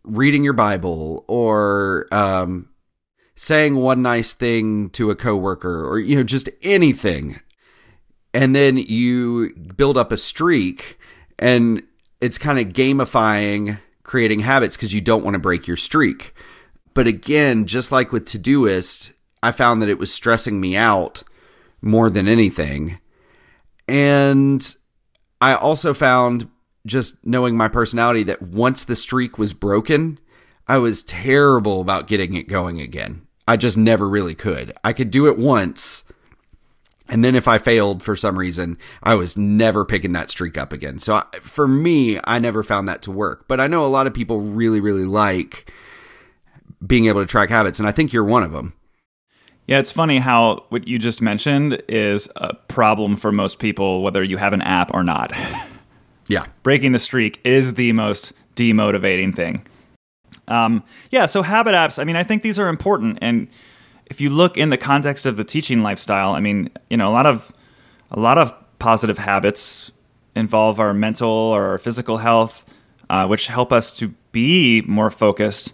reading 0.07 0.45
your 0.45 0.53
Bible 0.53 1.25
or 1.29 2.07
um, 2.13 2.71
saying 3.35 3.77
one 3.77 4.03
nice 4.03 4.33
thing 4.33 4.91
to 4.91 5.11
a 5.11 5.17
coworker 5.17 5.85
or 5.87 5.99
you 5.99 6.17
know 6.17 6.23
just 6.23 6.49
anything. 6.63 7.41
And 8.33 8.55
then 8.55 8.77
you 8.77 9.55
build 9.77 9.97
up 9.97 10.13
a 10.13 10.17
streak 10.17 10.99
and 11.39 11.83
it's 12.21 12.39
kind 12.39 12.59
of 12.59 12.73
gamifying 12.73 13.79
creating 14.03 14.41
habits 14.41 14.77
because 14.77 14.95
you 14.95 15.01
don't 15.01 15.25
want 15.25 15.35
to 15.35 15.41
break 15.41 15.67
your 15.67 15.77
streak. 15.77 16.35
But 16.95 17.07
again 17.07 17.67
just 17.67 17.93
like 17.93 18.13
with 18.13 18.25
todoist 18.25 19.13
i 19.43 19.51
found 19.51 19.83
that 19.83 19.89
it 19.89 19.99
was 19.99 20.13
stressing 20.13 20.59
me 20.59 20.77
out 20.77 21.23
more 21.83 22.11
than 22.11 22.29
anything. 22.29 22.99
And 23.89 24.77
I 25.41 25.55
also 25.55 25.95
found 25.95 26.49
just 26.87 27.25
knowing 27.27 27.57
my 27.57 27.69
personality 27.69 28.23
that 28.25 28.41
once 28.41 28.85
the 28.85 28.97
streak 28.97 29.39
was 29.39 29.53
broken, 29.53 30.19
I 30.67 30.79
was 30.79 31.03
terrible 31.03 31.81
about 31.81 32.07
getting 32.07 32.35
it 32.35 32.49
going 32.49 32.81
again. 32.81 33.27
I 33.47 33.57
just 33.57 33.77
never 33.77 34.09
really 34.09 34.35
could. 34.35 34.73
I 34.83 34.93
could 34.93 35.11
do 35.11 35.27
it 35.27 35.39
once. 35.39 36.05
And 37.09 37.25
then 37.25 37.37
if 37.37 37.47
I 37.47 37.59
failed 37.59 38.03
for 38.03 38.17
some 38.17 38.39
reason, 38.39 38.79
I 39.03 39.15
was 39.15 39.37
never 39.37 39.85
picking 39.85 40.13
that 40.13 40.31
streak 40.31 40.59
up 40.59 40.73
again. 40.73 40.99
So 40.99 41.15
I, 41.15 41.25
for 41.41 41.69
me, 41.69 42.19
I 42.25 42.41
never 42.41 42.65
found 42.65 42.89
that 42.89 43.03
to 43.03 43.13
work. 43.13 43.47
But 43.47 43.61
I 43.61 43.69
know 43.69 43.87
a 43.87 43.89
lot 43.89 44.09
of 44.09 44.15
people 44.15 44.41
really, 44.41 44.81
really 44.81 45.05
like 45.05 45.71
being 46.85 47.07
able 47.07 47.23
to 47.23 47.27
track 47.27 47.49
habits. 47.49 47.79
And 47.79 47.89
I 47.89 47.93
think 47.93 48.13
you're 48.13 48.25
one 48.25 48.43
of 48.43 48.53
them. 48.53 48.73
Yeah, 49.69 49.79
it's 49.79 49.93
funny 49.93 50.19
how 50.19 50.65
what 50.69 50.87
you 50.87 50.99
just 50.99 51.21
mentioned 51.21 51.83
is 51.89 52.29
a 52.37 52.55
problem 52.55 53.17
for 53.17 53.33
most 53.33 53.59
people, 53.59 54.03
whether 54.03 54.23
you 54.23 54.37
have 54.37 54.53
an 54.53 54.63
app 54.63 54.93
or 54.95 55.03
not. 55.03 55.33
yeah. 56.29 56.47
Breaking 56.63 56.93
the 56.93 56.99
streak 56.99 57.41
is 57.45 57.75
the 57.75 57.93
most 57.93 58.33
demotivating 58.55 59.35
thing. 59.35 59.67
Um, 60.49 60.85
yeah, 61.11 61.27
so 61.27 61.43
habit 61.43 61.75
apps, 61.75 61.99
I 61.99 62.05
mean, 62.05 62.17
I 62.17 62.23
think 62.23 62.43
these 62.43 62.59
are 62.59 62.69
important. 62.69 63.19
And 63.21 63.49
if 64.07 64.21
you 64.21 64.31
look 64.31 64.57
in 64.57 64.71
the 64.71 64.77
context 64.77 65.27
of 65.27 65.37
the 65.37 65.45
teaching 65.45 65.83
lifestyle, 65.83 66.33
I 66.33 66.41
mean, 66.41 66.71
you 66.89 66.97
know, 66.97 67.09
a 67.09 67.15
lot 67.15 67.27
of 67.27 67.53
a 68.11 68.21
lot 68.21 68.39
of 68.39 68.55
positive 68.79 69.19
habits 69.19 69.91
involve 70.37 70.79
our 70.79 70.95
mental 70.95 71.29
or 71.29 71.65
our 71.67 71.79
physical 71.79 72.19
health, 72.19 72.65
uh, 73.11 73.27
which 73.27 73.49
help 73.49 73.73
us 73.73 73.91
to 73.99 74.15
be 74.31 74.83
more 74.83 75.11
focused 75.11 75.73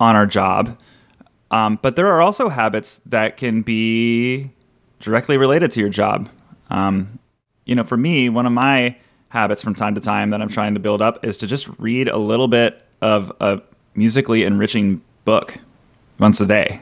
on 0.00 0.16
our 0.16 0.26
job. 0.26 0.78
Um, 1.50 1.78
but 1.82 1.96
there 1.96 2.06
are 2.06 2.22
also 2.22 2.48
habits 2.48 3.00
that 3.06 3.36
can 3.36 3.62
be 3.62 4.50
directly 5.00 5.36
related 5.36 5.70
to 5.72 5.80
your 5.80 5.88
job. 5.88 6.28
Um, 6.70 7.18
you 7.68 7.74
know, 7.74 7.84
for 7.84 7.96
me, 7.96 8.28
one 8.28 8.46
of 8.46 8.52
my 8.52 8.96
habits 9.28 9.62
from 9.62 9.74
time 9.74 9.94
to 9.94 10.00
time 10.00 10.30
that 10.30 10.40
I'm 10.40 10.48
trying 10.48 10.74
to 10.74 10.80
build 10.80 11.02
up 11.02 11.24
is 11.24 11.36
to 11.38 11.46
just 11.46 11.68
read 11.78 12.08
a 12.08 12.16
little 12.16 12.48
bit 12.48 12.82
of 13.02 13.30
a 13.40 13.60
musically 13.94 14.42
enriching 14.42 15.02
book 15.24 15.54
once 16.18 16.40
a 16.40 16.46
day. 16.46 16.80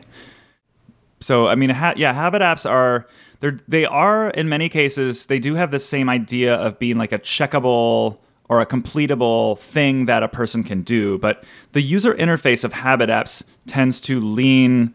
So, 1.20 1.49
I 1.49 1.57
mean, 1.57 1.70
ha- 1.70 1.94
yeah, 1.96 2.12
habit 2.12 2.40
apps 2.40 2.68
are 2.70 3.07
they 3.40 3.51
they 3.66 3.85
are 3.85 4.31
in 4.31 4.49
many 4.49 4.68
cases 4.68 5.27
they 5.27 5.40
do 5.40 5.57
have 5.57 5.72
the 5.72 5.81
same 5.81 6.09
idea 6.09 6.55
of 6.55 6.79
being 6.79 6.96
like 6.96 7.12
a 7.12 7.18
checkable 7.18 8.18
or 8.49 8.61
a 8.61 8.66
completable 8.66 9.59
thing 9.59 10.07
that 10.07 10.22
a 10.22 10.29
person 10.29 10.62
can 10.62 10.83
do. 10.83 11.18
But 11.18 11.42
the 11.72 11.83
user 11.83 12.14
interface 12.14 12.62
of 12.62 12.72
habit 12.72 13.11
apps 13.11 13.42
tends 13.66 14.01
to 14.03 14.20
lean 14.20 14.94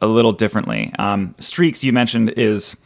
a 0.00 0.06
little 0.06 0.32
differently. 0.32 0.92
Um, 1.00 1.34
Streaks, 1.40 1.82
you 1.82 1.92
mentioned, 1.92 2.30
is 2.36 2.76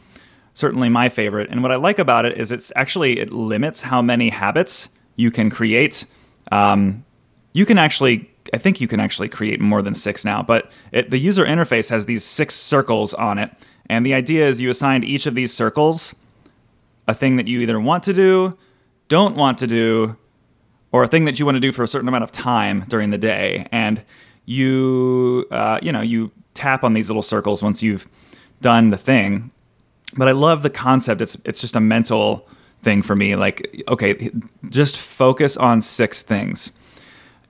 certainly 0.55 0.89
my 0.89 1.09
favorite. 1.09 1.51
And 1.51 1.61
what 1.61 1.71
I 1.71 1.75
like 1.75 1.99
about 1.99 2.25
it 2.25 2.37
is 2.37 2.51
it's 2.51 2.71
actually 2.75 3.19
it 3.19 3.31
limits 3.31 3.81
how 3.81 4.01
many 4.01 4.29
habits 4.29 4.89
you 5.15 5.29
can 5.29 5.51
create. 5.51 6.05
Um, 6.51 7.05
you 7.53 7.65
can 7.65 7.77
actually, 7.77 8.31
I 8.53 8.57
think 8.57 8.81
you 8.81 8.87
can 8.87 8.99
actually 8.99 9.29
create 9.29 9.61
more 9.61 9.83
than 9.83 9.93
six 9.93 10.25
now, 10.25 10.41
but 10.41 10.71
it, 10.91 11.11
the 11.11 11.19
user 11.19 11.45
interface 11.45 11.89
has 11.89 12.07
these 12.07 12.23
six 12.23 12.55
circles 12.55 13.13
on 13.13 13.37
it. 13.37 13.51
And 13.87 14.03
the 14.05 14.15
idea 14.15 14.47
is 14.47 14.59
you 14.59 14.71
assign 14.71 15.03
each 15.03 15.27
of 15.27 15.35
these 15.35 15.53
circles 15.53 16.15
a 17.07 17.13
thing 17.13 17.35
that 17.35 17.47
you 17.47 17.59
either 17.59 17.79
want 17.79 18.01
to 18.03 18.13
do, 18.13 18.57
don't 19.09 19.35
want 19.35 19.59
to 19.59 19.67
do 19.67 20.17
or 20.91 21.03
a 21.03 21.07
thing 21.07 21.25
that 21.25 21.37
you 21.37 21.45
want 21.45 21.57
to 21.57 21.59
do 21.59 21.71
for 21.71 21.83
a 21.83 21.87
certain 21.87 22.07
amount 22.07 22.23
of 22.23 22.31
time 22.31 22.85
during 22.87 23.09
the 23.09 23.17
day 23.17 23.67
and 23.71 24.01
you 24.45 25.45
uh, 25.51 25.79
you 25.81 25.91
know 25.91 26.01
you 26.01 26.31
tap 26.53 26.83
on 26.83 26.93
these 26.93 27.09
little 27.09 27.21
circles 27.21 27.61
once 27.61 27.83
you've 27.83 28.07
done 28.61 28.87
the 28.89 28.97
thing 28.97 29.51
but 30.15 30.27
i 30.27 30.31
love 30.31 30.63
the 30.63 30.69
concept. 30.69 31.21
It's 31.21 31.37
it's 31.45 31.61
just 31.61 31.75
a 31.75 31.79
mental 31.79 32.47
thing 32.81 33.01
for 33.01 33.15
me. 33.15 33.35
Like 33.35 33.83
okay 33.87 34.31
just 34.69 34.97
focus 34.97 35.57
on 35.57 35.81
six 35.81 36.21
things. 36.21 36.71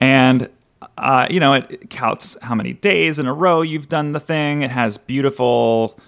And 0.00 0.50
uh, 0.98 1.26
you 1.30 1.40
know 1.40 1.54
it 1.54 1.90
counts 1.90 2.36
how 2.42 2.54
many 2.54 2.72
days 2.72 3.18
in 3.18 3.26
a 3.26 3.34
row 3.34 3.62
you've 3.62 3.88
done 3.88 4.12
the 4.12 4.20
thing. 4.20 4.62
It 4.62 4.70
has 4.70 4.98
beautiful 4.98 5.98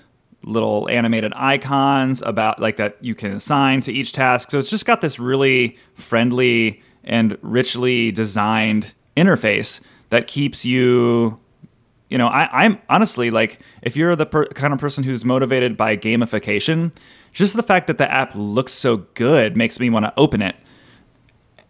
little 0.42 0.88
animated 0.88 1.32
icons 1.34 2.22
about 2.22 2.60
like 2.60 2.76
that 2.76 2.96
you 3.00 3.14
can 3.14 3.32
assign 3.32 3.80
to 3.82 3.92
each 3.92 4.12
task. 4.12 4.50
So 4.50 4.58
it's 4.58 4.70
just 4.70 4.86
got 4.86 5.00
this 5.00 5.18
really 5.18 5.76
friendly 5.94 6.82
and 7.04 7.36
richly 7.42 8.12
designed 8.12 8.94
interface 9.16 9.80
that 10.10 10.26
keeps 10.26 10.64
you 10.64 11.38
you 12.08 12.18
know 12.18 12.28
I, 12.28 12.64
am 12.64 12.78
honestly 12.88 13.30
like 13.30 13.60
if 13.82 13.96
you're 13.96 14.16
the 14.16 14.26
per- 14.26 14.48
kind 14.48 14.72
of 14.72 14.78
person 14.78 15.04
who's 15.04 15.24
motivated 15.24 15.76
by 15.76 15.96
gamification 15.96 16.92
just 17.32 17.54
the 17.54 17.62
fact 17.62 17.86
that 17.86 17.98
the 17.98 18.10
app 18.10 18.32
looks 18.34 18.72
so 18.72 18.98
good 19.14 19.56
makes 19.56 19.78
me 19.78 19.90
want 19.90 20.04
to 20.04 20.12
open 20.16 20.42
it 20.42 20.56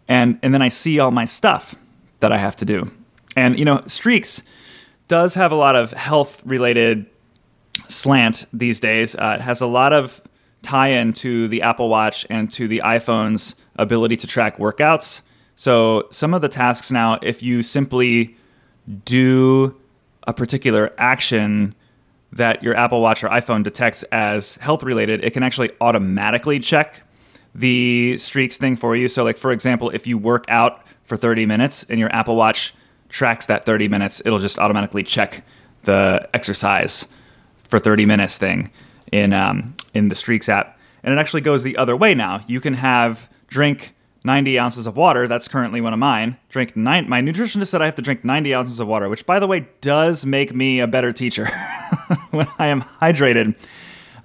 and 0.07 0.39
and 0.41 0.53
then 0.53 0.61
i 0.61 0.67
see 0.67 0.99
all 0.99 1.11
my 1.11 1.25
stuff 1.25 1.75
that 2.19 2.31
i 2.31 2.37
have 2.37 2.55
to 2.55 2.65
do 2.65 2.91
and 3.35 3.59
you 3.59 3.65
know 3.65 3.83
streaks 3.87 4.41
does 5.09 5.33
have 5.33 5.51
a 5.51 5.55
lot 5.55 5.75
of 5.75 5.91
health 5.91 6.41
related 6.45 7.05
slant 7.89 8.45
these 8.53 8.79
days. 8.79 9.15
Uh, 9.15 9.37
it 9.39 9.41
has 9.41 9.59
a 9.59 9.65
lot 9.65 9.91
of 9.91 10.21
tie 10.61 10.89
in 10.89 11.13
to 11.13 11.47
the 11.47 11.61
Apple 11.61 11.89
Watch 11.89 12.25
and 12.29 12.49
to 12.51 12.67
the 12.67 12.81
iPhone's 12.85 13.55
ability 13.75 14.15
to 14.17 14.27
track 14.27 14.57
workouts. 14.57 15.21
So, 15.55 16.07
some 16.11 16.33
of 16.33 16.41
the 16.41 16.47
tasks 16.47 16.89
now, 16.89 17.19
if 17.21 17.43
you 17.43 17.61
simply 17.61 18.37
do 19.03 19.75
a 20.29 20.33
particular 20.33 20.93
action 20.99 21.73
that 22.31 22.61
your 22.61 22.75
Apple 22.75 23.01
Watch 23.01 23.23
or 23.23 23.29
iPhone 23.29 23.63
detects 23.63 24.03
as 24.11 24.57
health 24.57 24.83
related, 24.83 25.23
it 25.23 25.33
can 25.33 25.41
actually 25.41 25.71
automatically 25.81 26.59
check 26.59 27.01
the 27.55 28.15
streaks 28.19 28.55
thing 28.55 28.75
for 28.75 28.95
you. 28.95 29.07
So, 29.07 29.23
like, 29.23 29.37
for 29.37 29.51
example, 29.51 29.89
if 29.89 30.05
you 30.05 30.19
work 30.19 30.45
out 30.47 30.83
for 31.03 31.17
30 31.17 31.47
minutes 31.47 31.83
and 31.89 31.99
your 31.99 32.13
Apple 32.13 32.35
Watch 32.35 32.75
tracks 33.09 33.47
that 33.47 33.65
30 33.65 33.87
minutes, 33.87 34.21
it'll 34.23 34.37
just 34.37 34.59
automatically 34.59 35.01
check 35.01 35.43
the 35.81 36.29
exercise 36.31 37.07
for 37.67 37.79
30 37.79 38.05
minutes 38.05 38.37
thing 38.37 38.69
in 39.11 39.33
um, 39.33 39.75
in 39.95 40.09
the 40.09 40.15
Streaks 40.15 40.47
app, 40.47 40.77
and 41.01 41.11
it 41.11 41.17
actually 41.17 41.41
goes 41.41 41.63
the 41.63 41.75
other 41.75 41.95
way 41.95 42.13
now. 42.13 42.41
You 42.45 42.61
can 42.61 42.75
have 42.75 43.27
drink 43.47 43.95
90 44.29 44.59
ounces 44.59 44.85
of 44.85 44.95
water. 44.95 45.27
That's 45.27 45.47
currently 45.47 45.81
one 45.81 45.91
of 45.91 45.97
mine. 45.97 46.37
Drink 46.49 46.77
nine. 46.77 47.09
My 47.09 47.19
nutritionist 47.19 47.69
said 47.69 47.81
I 47.81 47.85
have 47.85 47.95
to 47.95 48.03
drink 48.03 48.23
90 48.23 48.53
ounces 48.53 48.79
of 48.79 48.87
water, 48.87 49.09
which, 49.09 49.25
by 49.25 49.39
the 49.39 49.47
way, 49.47 49.67
does 49.81 50.23
make 50.23 50.53
me 50.53 50.81
a 50.81 50.85
better 50.85 51.11
teacher 51.11 51.47
when 52.29 52.47
I 52.59 52.67
am 52.67 52.83
hydrated. 53.01 53.57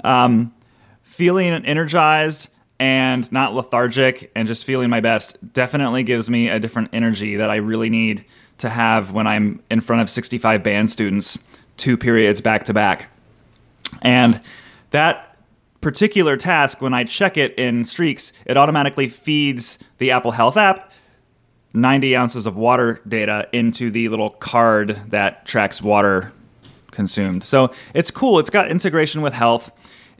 Um, 0.04 0.52
feeling 1.00 1.54
energized 1.64 2.50
and 2.78 3.32
not 3.32 3.54
lethargic 3.54 4.30
and 4.34 4.46
just 4.46 4.66
feeling 4.66 4.90
my 4.90 5.00
best 5.00 5.38
definitely 5.54 6.02
gives 6.02 6.28
me 6.28 6.50
a 6.50 6.58
different 6.58 6.90
energy 6.92 7.36
that 7.36 7.48
I 7.48 7.56
really 7.56 7.88
need 7.88 8.26
to 8.58 8.68
have 8.68 9.12
when 9.12 9.26
I'm 9.26 9.62
in 9.70 9.80
front 9.80 10.02
of 10.02 10.10
65 10.10 10.62
band 10.62 10.90
students, 10.90 11.38
two 11.78 11.96
periods 11.96 12.42
back 12.42 12.64
to 12.64 12.74
back. 12.74 13.10
And 14.02 14.42
that 14.90 15.33
particular 15.84 16.38
task, 16.38 16.80
when 16.80 16.94
I 16.94 17.04
check 17.04 17.36
it 17.36 17.54
in 17.58 17.84
Streaks, 17.84 18.32
it 18.46 18.56
automatically 18.56 19.06
feeds 19.06 19.78
the 19.98 20.12
Apple 20.12 20.30
Health 20.32 20.56
app 20.56 20.90
90 21.74 22.16
ounces 22.16 22.46
of 22.46 22.56
water 22.56 23.00
data 23.06 23.48
into 23.52 23.90
the 23.90 24.08
little 24.08 24.30
card 24.30 24.98
that 25.08 25.44
tracks 25.44 25.82
water 25.82 26.32
consumed. 26.90 27.44
So 27.44 27.70
it's 27.94 28.10
cool. 28.10 28.38
It's 28.38 28.48
got 28.48 28.70
integration 28.70 29.20
with 29.20 29.34
health. 29.34 29.70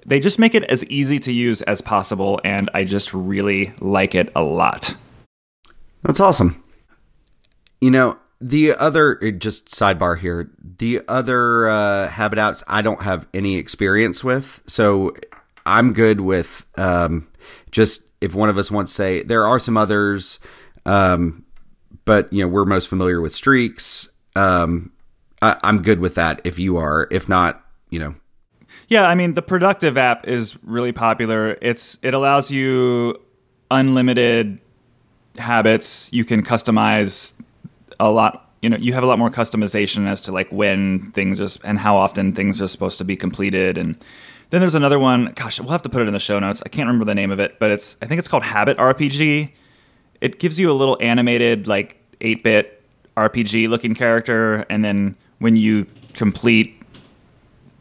They 0.05 0.20
just 0.20 0.38
make 0.38 0.55
it 0.55 0.64
as 0.64 0.85
easy 0.85 1.18
to 1.20 1.33
use 1.33 1.62
as 1.62 1.81
possible, 1.81 2.40
and 2.44 2.68
I 2.74 2.85
just 2.85 3.14
really 3.14 3.72
like 3.81 4.14
it 4.14 4.31
a 4.37 4.42
lot. 4.42 4.94
That's 6.03 6.20
awesome. 6.20 6.62
You 7.81 7.90
know, 7.90 8.18
the 8.38 8.74
other, 8.74 9.14
just 9.31 9.68
sidebar 9.68 10.18
here, 10.18 10.50
the 10.62 11.00
other 11.09 11.68
uh, 11.68 12.09
habit 12.09 12.38
apps 12.38 12.62
I 12.68 12.83
don't 12.83 13.00
have 13.00 13.27
any 13.33 13.57
experience 13.57 14.22
with. 14.22 14.62
So 14.66 15.14
I'm 15.66 15.92
good 15.92 16.20
with 16.20 16.66
um, 16.77 17.29
just 17.70 18.11
if 18.20 18.35
one 18.35 18.48
of 18.48 18.59
us 18.59 18.70
wants 18.70 18.92
to 18.92 18.96
say, 18.96 19.22
there 19.22 19.46
are 19.46 19.59
some 19.59 19.77
others, 19.77 20.38
um, 20.87 21.44
but, 22.05 22.33
you 22.33 22.42
know, 22.42 22.48
we're 22.48 22.64
most 22.64 22.88
familiar 22.88 23.20
with 23.20 23.33
streaks. 23.33 24.09
Um, 24.37 24.92
I, 25.40 25.59
I'm 25.62 25.83
good 25.83 26.00
with 26.00 26.14
that 26.16 26.40
if 26.44 26.59
you 26.59 26.77
are. 26.77 27.09
If 27.11 27.29
not, 27.29 27.64
you 27.90 27.98
know, 27.98 28.14
yeah, 28.88 29.07
I 29.07 29.14
mean 29.14 29.35
the 29.35 29.42
productive 29.42 29.96
app 29.96 30.27
is 30.27 30.59
really 30.62 30.92
popular. 30.92 31.57
It's 31.62 31.98
it 32.03 32.14
allows 32.14 32.50
you 32.50 33.20
unlimited 33.70 34.59
habits. 35.38 36.12
You 36.12 36.24
can 36.24 36.42
customize 36.42 37.35
a 37.98 38.11
lot. 38.11 38.53
You 38.62 38.70
know, 38.70 38.77
you 38.79 38.92
have 38.92 39.03
a 39.03 39.07
lot 39.07 39.18
more 39.18 39.31
customization 39.31 40.07
as 40.07 40.20
to 40.22 40.33
like 40.33 40.50
when 40.50 41.12
things 41.12 41.40
are 41.40 41.48
and 41.66 41.79
how 41.79 41.96
often 41.96 42.33
things 42.33 42.61
are 42.61 42.68
supposed 42.68 42.98
to 42.98 43.05
be 43.05 43.16
completed. 43.16 43.79
And 43.79 43.96
then 44.54 44.60
there's 44.60 44.74
another 44.74 44.98
one. 44.98 45.32
Gosh, 45.34 45.60
we'll 45.60 45.70
have 45.70 45.82
to 45.82 45.88
put 45.88 46.02
it 46.02 46.06
in 46.06 46.14
the 46.14 46.20
show 46.20 46.38
notes. 46.38 46.62
I 46.64 46.68
can't 46.68 46.86
remember 46.86 47.04
the 47.04 47.14
name 47.14 47.30
of 47.30 47.40
it, 47.40 47.58
but 47.58 47.70
it's 47.70 47.96
I 48.00 48.06
think 48.06 48.18
it's 48.18 48.28
called 48.28 48.44
Habit 48.44 48.78
RPG. 48.78 49.52
It 50.20 50.38
gives 50.38 50.58
you 50.58 50.70
a 50.70 50.72
little 50.72 50.96
animated 51.00 51.66
like 51.66 52.00
8-bit 52.20 52.82
RPG 53.16 53.68
looking 53.68 53.94
character, 53.94 54.64
and 54.70 54.84
then 54.84 55.16
when 55.38 55.56
you 55.56 55.86
complete 56.14 56.80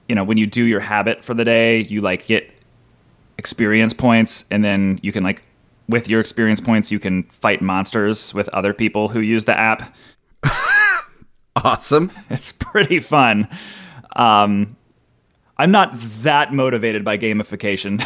you 0.09 0.15
know 0.15 0.23
when 0.23 0.37
you 0.37 0.45
do 0.45 0.63
your 0.63 0.79
habit 0.79 1.23
for 1.23 1.33
the 1.33 1.45
day 1.45 1.79
you 1.79 2.01
like 2.01 2.25
get 2.25 2.49
experience 3.37 3.93
points 3.93 4.45
and 4.51 4.63
then 4.63 4.99
you 5.01 5.11
can 5.11 5.23
like 5.23 5.43
with 5.87 6.09
your 6.09 6.19
experience 6.19 6.59
points 6.59 6.91
you 6.91 6.99
can 6.99 7.23
fight 7.23 7.61
monsters 7.61 8.33
with 8.33 8.49
other 8.49 8.73
people 8.73 9.07
who 9.07 9.19
use 9.19 9.45
the 9.45 9.57
app 9.57 9.95
awesome 11.55 12.11
it's 12.29 12.51
pretty 12.51 12.99
fun 12.99 13.47
um, 14.15 14.75
i'm 15.63 15.71
not 15.71 15.91
that 15.93 16.53
motivated 16.53 17.03
by 17.03 17.17
gamification 17.17 18.03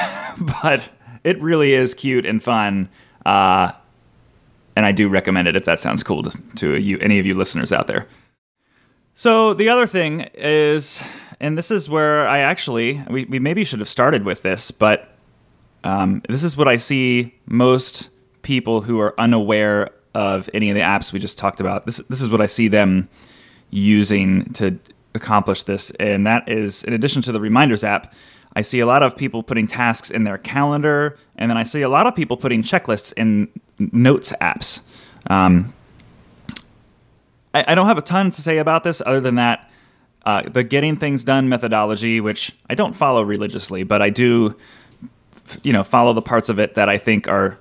but 0.62 0.90
it 1.24 1.42
really 1.42 1.74
is 1.74 1.94
cute 1.94 2.26
and 2.26 2.42
fun 2.42 2.90
uh, 3.26 3.72
and 4.76 4.86
i 4.86 4.92
do 4.92 5.10
recommend 5.10 5.48
it 5.48 5.56
if 5.56 5.66
that 5.66 5.80
sounds 5.80 6.04
cool 6.04 6.24
to, 6.24 6.42
to 6.56 6.80
you 6.80 6.98
any 7.00 7.20
of 7.20 7.26
you 7.26 7.34
listeners 7.34 7.72
out 7.72 7.88
there 7.88 8.08
so 9.14 9.54
the 9.54 9.68
other 9.68 9.88
thing 9.88 10.30
is 10.36 11.02
and 11.40 11.58
this 11.58 11.72
is 11.72 11.90
where 11.90 12.28
I 12.28 12.40
actually 12.40 13.04
we, 13.10 13.26
we 13.26 13.40
maybe 13.40 13.64
should 13.64 13.80
have 13.80 13.90
started 13.90 14.24
with 14.24 14.42
this, 14.42 14.72
but 14.72 15.10
um, 15.84 16.22
this 16.28 16.44
is 16.44 16.58
what 16.58 16.68
I 16.68 16.78
see 16.78 17.36
most 17.46 18.10
people 18.42 18.82
who 18.82 19.00
are 19.00 19.20
unaware 19.20 19.92
of 20.14 20.50
any 20.54 20.70
of 20.70 20.76
the 20.76 20.82
apps 20.82 21.14
we 21.14 21.20
just 21.20 21.38
talked 21.38 21.60
about. 21.60 21.86
This 21.86 21.98
this 22.10 22.22
is 22.22 22.30
what 22.30 22.42
I 22.42 22.48
see 22.48 22.68
them 22.68 23.08
using 23.70 24.52
to 24.54 24.80
accomplish 25.18 25.64
this, 25.64 25.92
and 26.00 26.26
that 26.26 26.48
is 26.48 26.84
in 26.84 26.94
addition 26.94 27.22
to 27.24 27.32
the 27.32 27.40
reminders 27.40 27.84
app. 27.84 28.14
I 28.56 28.62
see 28.62 28.80
a 28.80 28.88
lot 28.88 29.04
of 29.04 29.16
people 29.16 29.44
putting 29.44 29.68
tasks 29.68 30.10
in 30.10 30.24
their 30.24 30.38
calendar, 30.38 31.18
and 31.36 31.52
then 31.52 31.58
I 31.58 31.64
see 31.64 31.82
a 31.82 31.90
lot 31.90 32.08
of 32.08 32.16
people 32.16 32.38
putting 32.38 32.62
checklists 32.62 33.14
in 33.16 33.50
notes 33.78 34.32
apps. 34.42 34.82
Um, 35.30 35.74
I, 37.54 37.66
I 37.68 37.76
don't 37.76 37.88
have 37.88 37.98
a 37.98 38.02
ton 38.02 38.32
to 38.32 38.42
say 38.42 38.58
about 38.58 38.84
this 38.84 39.02
other 39.06 39.20
than 39.20 39.36
that 39.36 39.70
uh, 40.28 40.42
the 40.42 40.62
getting 40.62 40.98
things 40.98 41.24
done 41.24 41.48
methodology, 41.48 42.20
which 42.20 42.54
I 42.70 42.76
don't 42.76 42.92
follow 42.92 43.22
religiously, 43.22 43.84
but 43.84 44.02
I 44.02 44.10
do, 44.10 44.58
you 45.64 45.72
know, 45.72 45.86
follow 45.86 46.12
the 46.12 46.22
parts 46.22 46.50
of 46.50 46.60
it 46.60 46.76
that 46.76 46.90
I 46.90 46.98
think 46.98 47.30
are 47.30 47.58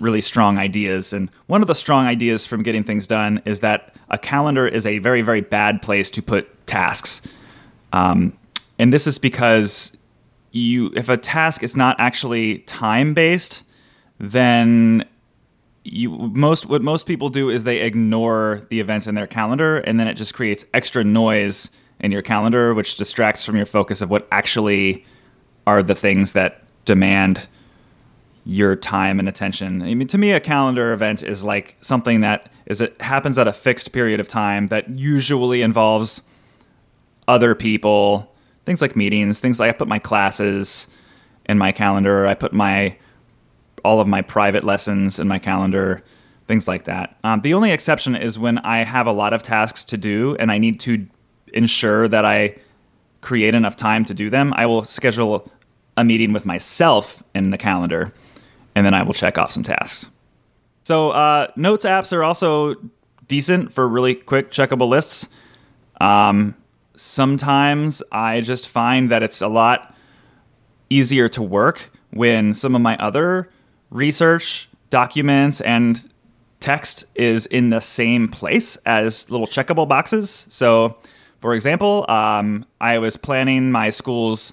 really 0.00 0.20
strong 0.20 0.58
ideas. 0.58 1.12
And 1.12 1.30
one 1.46 1.62
of 1.62 1.68
the 1.68 1.74
strong 1.74 2.06
ideas 2.06 2.46
from 2.46 2.62
getting 2.62 2.84
things 2.84 3.06
done 3.06 3.40
is 3.44 3.60
that 3.60 3.94
a 4.10 4.18
calendar 4.18 4.66
is 4.66 4.86
a 4.86 4.98
very, 4.98 5.22
very 5.22 5.40
bad 5.40 5.82
place 5.82 6.10
to 6.10 6.22
put 6.22 6.66
tasks. 6.66 7.22
Um, 7.92 8.36
and 8.78 8.92
this 8.92 9.06
is 9.06 9.18
because 9.18 9.96
you, 10.52 10.90
if 10.96 11.08
a 11.08 11.16
task 11.16 11.62
is 11.62 11.76
not 11.76 11.96
actually 11.98 12.58
time 12.60 13.14
based, 13.14 13.62
then 14.18 15.04
you 15.84 16.10
most 16.10 16.66
what 16.66 16.82
most 16.82 17.06
people 17.06 17.28
do 17.28 17.48
is 17.48 17.62
they 17.62 17.78
ignore 17.78 18.62
the 18.70 18.80
events 18.80 19.06
in 19.06 19.14
their 19.14 19.26
calendar, 19.26 19.78
and 19.78 20.00
then 20.00 20.08
it 20.08 20.14
just 20.14 20.34
creates 20.34 20.64
extra 20.74 21.04
noise 21.04 21.70
in 22.00 22.10
your 22.10 22.22
calendar, 22.22 22.74
which 22.74 22.96
distracts 22.96 23.44
from 23.44 23.56
your 23.56 23.66
focus 23.66 24.00
of 24.00 24.10
what 24.10 24.26
actually 24.32 25.04
are 25.66 25.82
the 25.82 25.94
things 25.94 26.32
that 26.32 26.62
demand 26.84 27.46
your 28.46 28.76
time 28.76 29.18
and 29.18 29.28
attention. 29.28 29.82
I 29.82 29.94
mean, 29.94 30.06
to 30.06 30.16
me, 30.18 30.30
a 30.30 30.38
calendar 30.38 30.92
event 30.92 31.24
is 31.24 31.42
like 31.42 31.76
something 31.80 32.20
that 32.20 32.48
is 32.66 32.80
it 32.80 32.98
happens 33.02 33.36
at 33.38 33.48
a 33.48 33.52
fixed 33.52 33.90
period 33.92 34.20
of 34.20 34.28
time 34.28 34.68
that 34.68 34.88
usually 34.98 35.62
involves 35.62 36.22
other 37.26 37.56
people, 37.56 38.32
things 38.64 38.80
like 38.80 38.94
meetings, 38.94 39.40
things 39.40 39.58
like 39.58 39.70
I 39.70 39.72
put 39.72 39.88
my 39.88 39.98
classes 39.98 40.86
in 41.46 41.58
my 41.58 41.72
calendar, 41.72 42.26
I 42.26 42.34
put 42.34 42.52
my 42.52 42.96
all 43.84 44.00
of 44.00 44.06
my 44.06 44.22
private 44.22 44.62
lessons 44.62 45.18
in 45.18 45.26
my 45.26 45.40
calendar, 45.40 46.02
things 46.46 46.68
like 46.68 46.84
that. 46.84 47.16
Um, 47.24 47.40
the 47.40 47.52
only 47.52 47.72
exception 47.72 48.14
is 48.14 48.38
when 48.38 48.58
I 48.58 48.84
have 48.84 49.08
a 49.08 49.12
lot 49.12 49.32
of 49.32 49.42
tasks 49.42 49.84
to 49.86 49.96
do 49.96 50.36
and 50.38 50.52
I 50.52 50.58
need 50.58 50.78
to 50.80 51.06
ensure 51.52 52.06
that 52.08 52.24
I 52.24 52.56
create 53.22 53.56
enough 53.56 53.74
time 53.74 54.04
to 54.04 54.14
do 54.14 54.30
them, 54.30 54.52
I 54.56 54.66
will 54.66 54.84
schedule 54.84 55.50
a 55.96 56.04
meeting 56.04 56.32
with 56.32 56.46
myself 56.46 57.24
in 57.34 57.50
the 57.50 57.58
calendar, 57.58 58.12
and 58.76 58.84
then 58.84 58.92
I 58.92 59.02
will 59.02 59.14
check 59.14 59.38
off 59.38 59.50
some 59.50 59.62
tasks. 59.62 60.10
So, 60.84 61.10
uh, 61.10 61.48
notes 61.56 61.84
apps 61.84 62.12
are 62.12 62.22
also 62.22 62.76
decent 63.26 63.72
for 63.72 63.88
really 63.88 64.14
quick 64.14 64.50
checkable 64.50 64.88
lists. 64.88 65.28
Um, 66.00 66.54
sometimes 66.94 68.02
I 68.12 68.42
just 68.42 68.68
find 68.68 69.10
that 69.10 69.22
it's 69.22 69.40
a 69.40 69.48
lot 69.48 69.96
easier 70.90 71.28
to 71.30 71.42
work 71.42 71.90
when 72.10 72.54
some 72.54 72.76
of 72.76 72.82
my 72.82 72.96
other 72.98 73.50
research 73.90 74.68
documents 74.90 75.60
and 75.62 76.06
text 76.60 77.06
is 77.14 77.46
in 77.46 77.70
the 77.70 77.80
same 77.80 78.28
place 78.28 78.76
as 78.84 79.30
little 79.30 79.46
checkable 79.46 79.88
boxes. 79.88 80.46
So, 80.50 80.98
for 81.40 81.54
example, 81.54 82.04
um, 82.10 82.66
I 82.80 82.98
was 82.98 83.16
planning 83.16 83.72
my 83.72 83.88
school's 83.88 84.52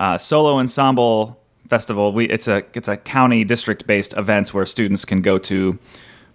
uh, 0.00 0.16
solo 0.16 0.58
ensemble 0.58 1.38
festival. 1.68 2.12
We, 2.12 2.26
it's 2.26 2.48
a 2.48 2.64
it's 2.74 2.88
a 2.88 2.96
county 2.96 3.44
district 3.44 3.86
based 3.86 4.14
event 4.16 4.52
where 4.54 4.66
students 4.66 5.04
can 5.04 5.22
go 5.22 5.38
to 5.38 5.78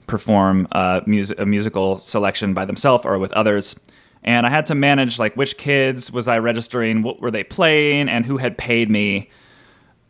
perform 0.08 0.68
a, 0.72 1.02
mus- 1.06 1.34
a 1.38 1.46
musical 1.46 1.98
selection 1.98 2.54
by 2.54 2.66
themselves 2.66 3.06
or 3.06 3.18
with 3.18 3.32
others. 3.34 3.76
And 4.24 4.46
I 4.46 4.50
had 4.50 4.66
to 4.68 4.76
manage 4.76 5.20
like 5.20 5.36
which 5.36 5.58
kids 5.58 6.12
was 6.12 6.28
I 6.28 6.40
registering, 6.40 7.02
what 7.02 7.20
were 7.20 7.32
they 7.32 7.44
playing, 7.44 8.10
and 8.10 8.26
who 8.26 8.38
had 8.38 8.58
paid 8.58 8.90
me. 8.90 9.30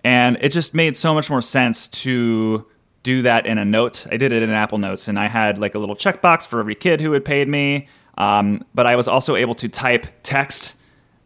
And 0.03 0.37
it 0.41 0.49
just 0.49 0.73
made 0.73 0.95
so 0.95 1.13
much 1.13 1.29
more 1.29 1.41
sense 1.41 1.87
to 1.87 2.65
do 3.03 3.21
that 3.21 3.45
in 3.45 3.57
a 3.57 3.65
note. 3.65 4.05
I 4.11 4.17
did 4.17 4.33
it 4.33 4.43
in 4.43 4.49
Apple 4.49 4.77
Notes, 4.77 5.07
and 5.07 5.17
I 5.19 5.27
had 5.27 5.57
like 5.57 5.75
a 5.75 5.79
little 5.79 5.95
checkbox 5.95 6.45
for 6.47 6.59
every 6.59 6.75
kid 6.75 7.01
who 7.01 7.11
had 7.13 7.25
paid 7.25 7.47
me. 7.47 7.87
Um, 8.17 8.63
but 8.75 8.85
I 8.85 8.95
was 8.95 9.07
also 9.07 9.35
able 9.35 9.55
to 9.55 9.67
type 9.67 10.05
text 10.21 10.75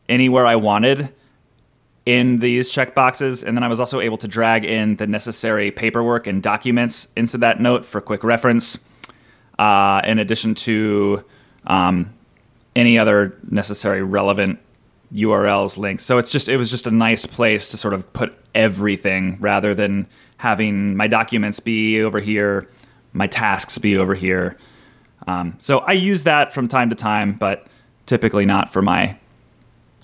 anywhere 0.08 0.46
I 0.46 0.56
wanted 0.56 1.14
in 2.08 2.38
these 2.38 2.72
checkboxes. 2.72 3.44
And 3.44 3.58
then 3.58 3.64
I 3.64 3.68
was 3.68 3.82
also 3.82 4.00
able 4.00 4.18
to 4.20 4.30
drag 4.30 4.64
in 4.64 4.96
the 4.96 5.06
necessary 5.06 5.72
paperwork 5.72 6.26
and 6.26 6.42
documents 6.42 7.10
into 7.18 7.38
that 7.40 7.60
note 7.60 7.84
for 7.84 8.00
quick 8.00 8.24
reference, 8.24 8.80
uh, 9.60 10.00
in 10.06 10.18
addition 10.18 10.56
to 10.56 11.26
um, 11.66 12.14
any 12.78 12.98
other 12.98 13.38
necessary 13.52 14.04
relevant 14.04 14.58
URLs, 15.14 15.78
links. 15.78 16.06
So 16.06 16.18
it's 16.18 16.32
just 16.32 16.48
it 16.48 16.56
was 16.56 16.72
just 16.72 16.88
a 16.88 16.92
nice 16.92 17.26
place 17.26 17.68
to 17.72 17.78
sort 17.78 17.94
of 17.94 18.14
put 18.14 18.38
everything 18.56 19.38
rather 19.42 19.74
than 19.74 20.08
having 20.38 20.96
my 20.96 21.08
documents 21.08 21.60
be 21.60 22.02
over 22.02 22.22
here, 22.22 22.70
my 23.12 23.28
tasks 23.28 23.78
be 23.78 23.98
over 23.98 24.16
here. 24.16 24.56
Um, 25.28 25.56
so 25.58 25.80
I 25.80 25.92
use 25.92 26.24
that 26.24 26.54
from 26.54 26.70
time 26.70 26.90
to 26.90 26.96
time, 26.96 27.34
but 27.34 27.68
typically 28.06 28.46
not 28.46 28.72
for 28.72 28.82
my 28.82 29.18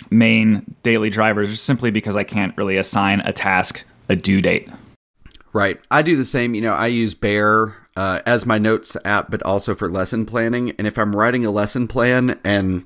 main 0.10 0.76
daily 0.84 1.10
drivers, 1.10 1.60
simply 1.60 1.92
because 1.92 2.16
I 2.16 2.24
can't 2.24 2.56
really 2.58 2.78
assign 2.78 3.22
a 3.22 3.34
task 3.34 3.84
a 4.10 4.16
due 4.16 4.42
date. 4.42 4.70
Right. 5.54 5.80
I 5.92 6.02
do 6.02 6.16
the 6.16 6.26
same. 6.26 6.56
You 6.56 6.62
know, 6.62 6.74
I 6.74 6.88
use 6.88 7.14
Bear 7.14 7.76
uh, 7.96 8.22
as 8.26 8.46
my 8.46 8.58
notes 8.58 8.98
app, 9.06 9.30
but 9.30 9.44
also 9.44 9.76
for 9.76 9.90
lesson 9.90 10.26
planning. 10.26 10.72
And 10.72 10.88
if 10.88 10.98
I'm 10.98 11.16
writing 11.16 11.46
a 11.46 11.52
lesson 11.52 11.88
plan 11.88 12.40
and 12.44 12.86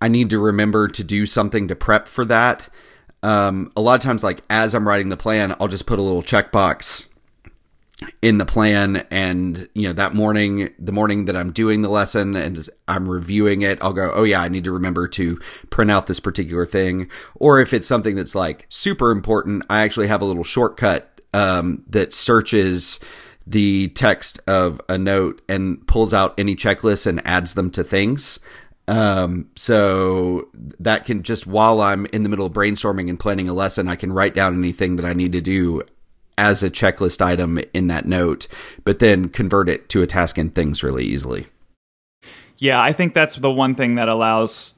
I 0.00 0.08
need 0.08 0.30
to 0.30 0.38
remember 0.38 0.88
to 0.88 1.04
do 1.04 1.26
something 1.26 1.68
to 1.68 1.76
prep 1.76 2.08
for 2.08 2.24
that, 2.24 2.68
um, 3.22 3.70
a 3.76 3.80
lot 3.80 3.94
of 3.94 4.00
times, 4.00 4.24
like 4.24 4.42
as 4.50 4.74
I'm 4.74 4.88
writing 4.88 5.10
the 5.10 5.16
plan, 5.16 5.54
I'll 5.60 5.68
just 5.68 5.86
put 5.86 5.98
a 5.98 6.02
little 6.02 6.22
checkbox 6.22 7.09
in 8.22 8.38
the 8.38 8.46
plan 8.46 9.04
and 9.10 9.68
you 9.74 9.86
know 9.86 9.92
that 9.92 10.14
morning 10.14 10.72
the 10.78 10.92
morning 10.92 11.26
that 11.26 11.36
i'm 11.36 11.52
doing 11.52 11.82
the 11.82 11.88
lesson 11.88 12.34
and 12.34 12.66
i'm 12.88 13.06
reviewing 13.06 13.60
it 13.60 13.78
i'll 13.82 13.92
go 13.92 14.10
oh 14.14 14.22
yeah 14.22 14.40
i 14.40 14.48
need 14.48 14.64
to 14.64 14.72
remember 14.72 15.06
to 15.06 15.38
print 15.68 15.90
out 15.90 16.06
this 16.06 16.20
particular 16.20 16.64
thing. 16.64 17.08
Or 17.34 17.60
if 17.60 17.74
it's 17.74 17.86
something 17.86 18.16
that's 18.16 18.34
like 18.34 18.66
super 18.68 19.10
important 19.10 19.64
i 19.68 19.82
actually 19.82 20.06
have 20.06 20.22
a 20.22 20.24
little 20.24 20.44
shortcut 20.44 21.20
um, 21.32 21.84
that 21.88 22.12
searches 22.12 23.00
the 23.46 23.88
text 23.88 24.40
of 24.46 24.80
a 24.88 24.98
note 24.98 25.42
and 25.48 25.86
pulls 25.86 26.14
out 26.14 26.38
any 26.38 26.54
checklists 26.54 27.06
and 27.06 27.24
adds 27.26 27.54
them 27.54 27.70
to 27.72 27.84
things. 27.84 28.38
Um, 28.88 29.50
so 29.56 30.48
that 30.80 31.04
can 31.04 31.22
just 31.22 31.46
while 31.46 31.80
I'm 31.80 32.06
in 32.06 32.22
the 32.22 32.28
middle 32.28 32.46
of 32.46 32.52
brainstorming 32.52 33.08
and 33.08 33.18
planning 33.18 33.48
a 33.48 33.54
lesson, 33.54 33.88
I 33.88 33.96
can 33.96 34.12
write 34.12 34.34
down 34.34 34.58
anything 34.58 34.96
that 34.96 35.06
I 35.06 35.12
need 35.12 35.32
to 35.32 35.40
do 35.40 35.82
as 36.38 36.62
a 36.62 36.70
checklist 36.70 37.20
item 37.20 37.58
in 37.74 37.86
that 37.88 38.06
note, 38.06 38.48
but 38.84 38.98
then 38.98 39.28
convert 39.28 39.68
it 39.68 39.88
to 39.90 40.02
a 40.02 40.06
task 40.06 40.38
in 40.38 40.50
things 40.50 40.82
really 40.82 41.04
easily. 41.04 41.46
Yeah, 42.58 42.80
I 42.80 42.92
think 42.92 43.14
that's 43.14 43.36
the 43.36 43.50
one 43.50 43.74
thing 43.74 43.94
that 43.94 44.08
allows 44.08 44.74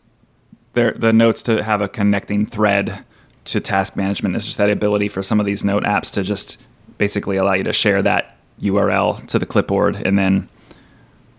their, 0.73 0.93
the 0.93 1.13
notes 1.13 1.43
to 1.45 1.63
have 1.63 1.83
a 1.83 1.89
connecting 1.89 2.47
thread 2.47 3.05
to 3.45 3.61
task 3.61 3.97
management 3.97 4.37
is 4.37 4.45
just 4.45 4.59
that 4.59 4.71
ability 4.71 5.09
for 5.09 5.23
some 5.23 5.41
of 5.41 5.47
these 5.47 5.65
note 5.65 5.83
apps 5.83 6.11
to 6.13 6.23
just 6.23 6.61
basically 6.99 7.37
allow 7.37 7.55
you 7.55 7.65
to 7.65 7.73
share 7.73 8.03
that 8.03 8.37
URL 8.61 9.27
to 9.27 9.39
the 9.39 9.47
clipboard 9.47 9.97
and 9.97 10.19
then 10.19 10.49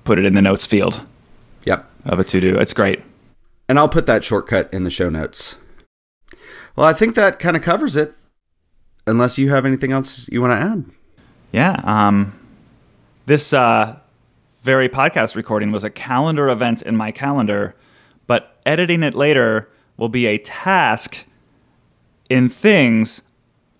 put 0.03 0.19
it 0.19 0.25
in 0.25 0.33
the 0.33 0.41
notes 0.41 0.67
field. 0.67 1.05
Yep. 1.63 1.89
Of 2.05 2.19
a 2.19 2.23
to 2.25 2.41
do. 2.41 2.57
It's 2.57 2.73
great. 2.73 3.01
And 3.69 3.79
I'll 3.79 3.89
put 3.89 4.05
that 4.07 4.25
shortcut 4.25 4.73
in 4.73 4.83
the 4.83 4.91
show 4.91 5.09
notes. 5.09 5.55
Well, 6.75 6.85
I 6.85 6.91
think 6.91 7.15
that 7.15 7.39
kind 7.39 7.55
of 7.55 7.63
covers 7.63 7.95
it. 7.95 8.13
Unless 9.05 9.37
you 9.37 9.49
have 9.49 9.65
anything 9.65 9.91
else 9.91 10.29
you 10.29 10.41
want 10.41 10.51
to 10.51 10.65
add. 10.65 10.85
Yeah. 11.51 11.81
Um, 11.83 12.33
this 13.25 13.53
uh, 13.53 13.99
very 14.61 14.89
podcast 14.89 15.35
recording 15.35 15.71
was 15.71 15.83
a 15.83 15.89
calendar 15.89 16.49
event 16.49 16.81
in 16.81 16.95
my 16.95 17.11
calendar, 17.11 17.75
but 18.27 18.57
editing 18.65 19.03
it 19.03 19.13
later 19.13 19.69
will 19.97 20.09
be 20.09 20.25
a 20.25 20.37
task 20.37 21.25
in 22.29 22.49
things 22.49 23.21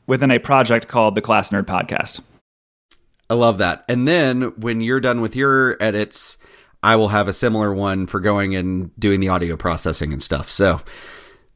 within 0.05 0.29
a 0.29 0.39
project 0.39 0.87
called 0.87 1.15
the 1.15 1.21
Class 1.21 1.49
Nerd 1.49 1.63
Podcast. 1.63 2.21
I 3.29 3.35
love 3.35 3.57
that. 3.57 3.85
And 3.87 4.07
then 4.07 4.41
when 4.59 4.81
you're 4.81 4.99
done 4.99 5.21
with 5.21 5.35
your 5.35 5.77
edits, 5.81 6.37
I 6.83 6.97
will 6.97 7.07
have 7.07 7.27
a 7.27 7.33
similar 7.33 7.73
one 7.73 8.05
for 8.05 8.19
going 8.19 8.55
and 8.55 8.91
doing 8.99 9.21
the 9.21 9.29
audio 9.29 9.55
processing 9.55 10.11
and 10.11 10.21
stuff. 10.21 10.51
So 10.51 10.81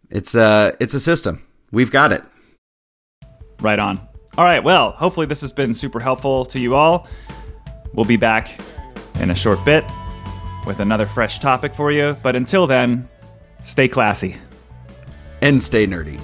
it's 0.10 0.36
uh 0.36 0.72
it's 0.80 0.94
a 0.94 1.00
system. 1.00 1.46
We've 1.72 1.92
got 1.92 2.14
it. 2.14 2.24
Right 3.62 3.80
on. 3.80 4.00
All 4.38 4.46
right, 4.46 4.64
well, 4.64 4.92
hopefully 4.92 5.26
this 5.26 5.42
has 5.42 5.52
been 5.52 5.74
super 5.74 6.00
helpful 6.00 6.46
to 6.46 6.60
you 6.60 6.76
all. 6.76 7.08
We'll 7.94 8.06
be 8.06 8.18
back 8.18 8.60
in 9.20 9.32
a 9.32 9.36
short 9.36 9.64
bit 9.66 9.84
with 10.68 10.80
another 10.80 11.06
fresh 11.06 11.40
topic 11.40 11.74
for 11.74 11.92
you, 11.92 12.16
but 12.22 12.36
until 12.36 12.68
then, 12.68 13.08
stay 13.64 13.88
classy 13.88 14.38
and 15.42 15.62
stay 15.62 15.88
nerdy. 15.88 16.22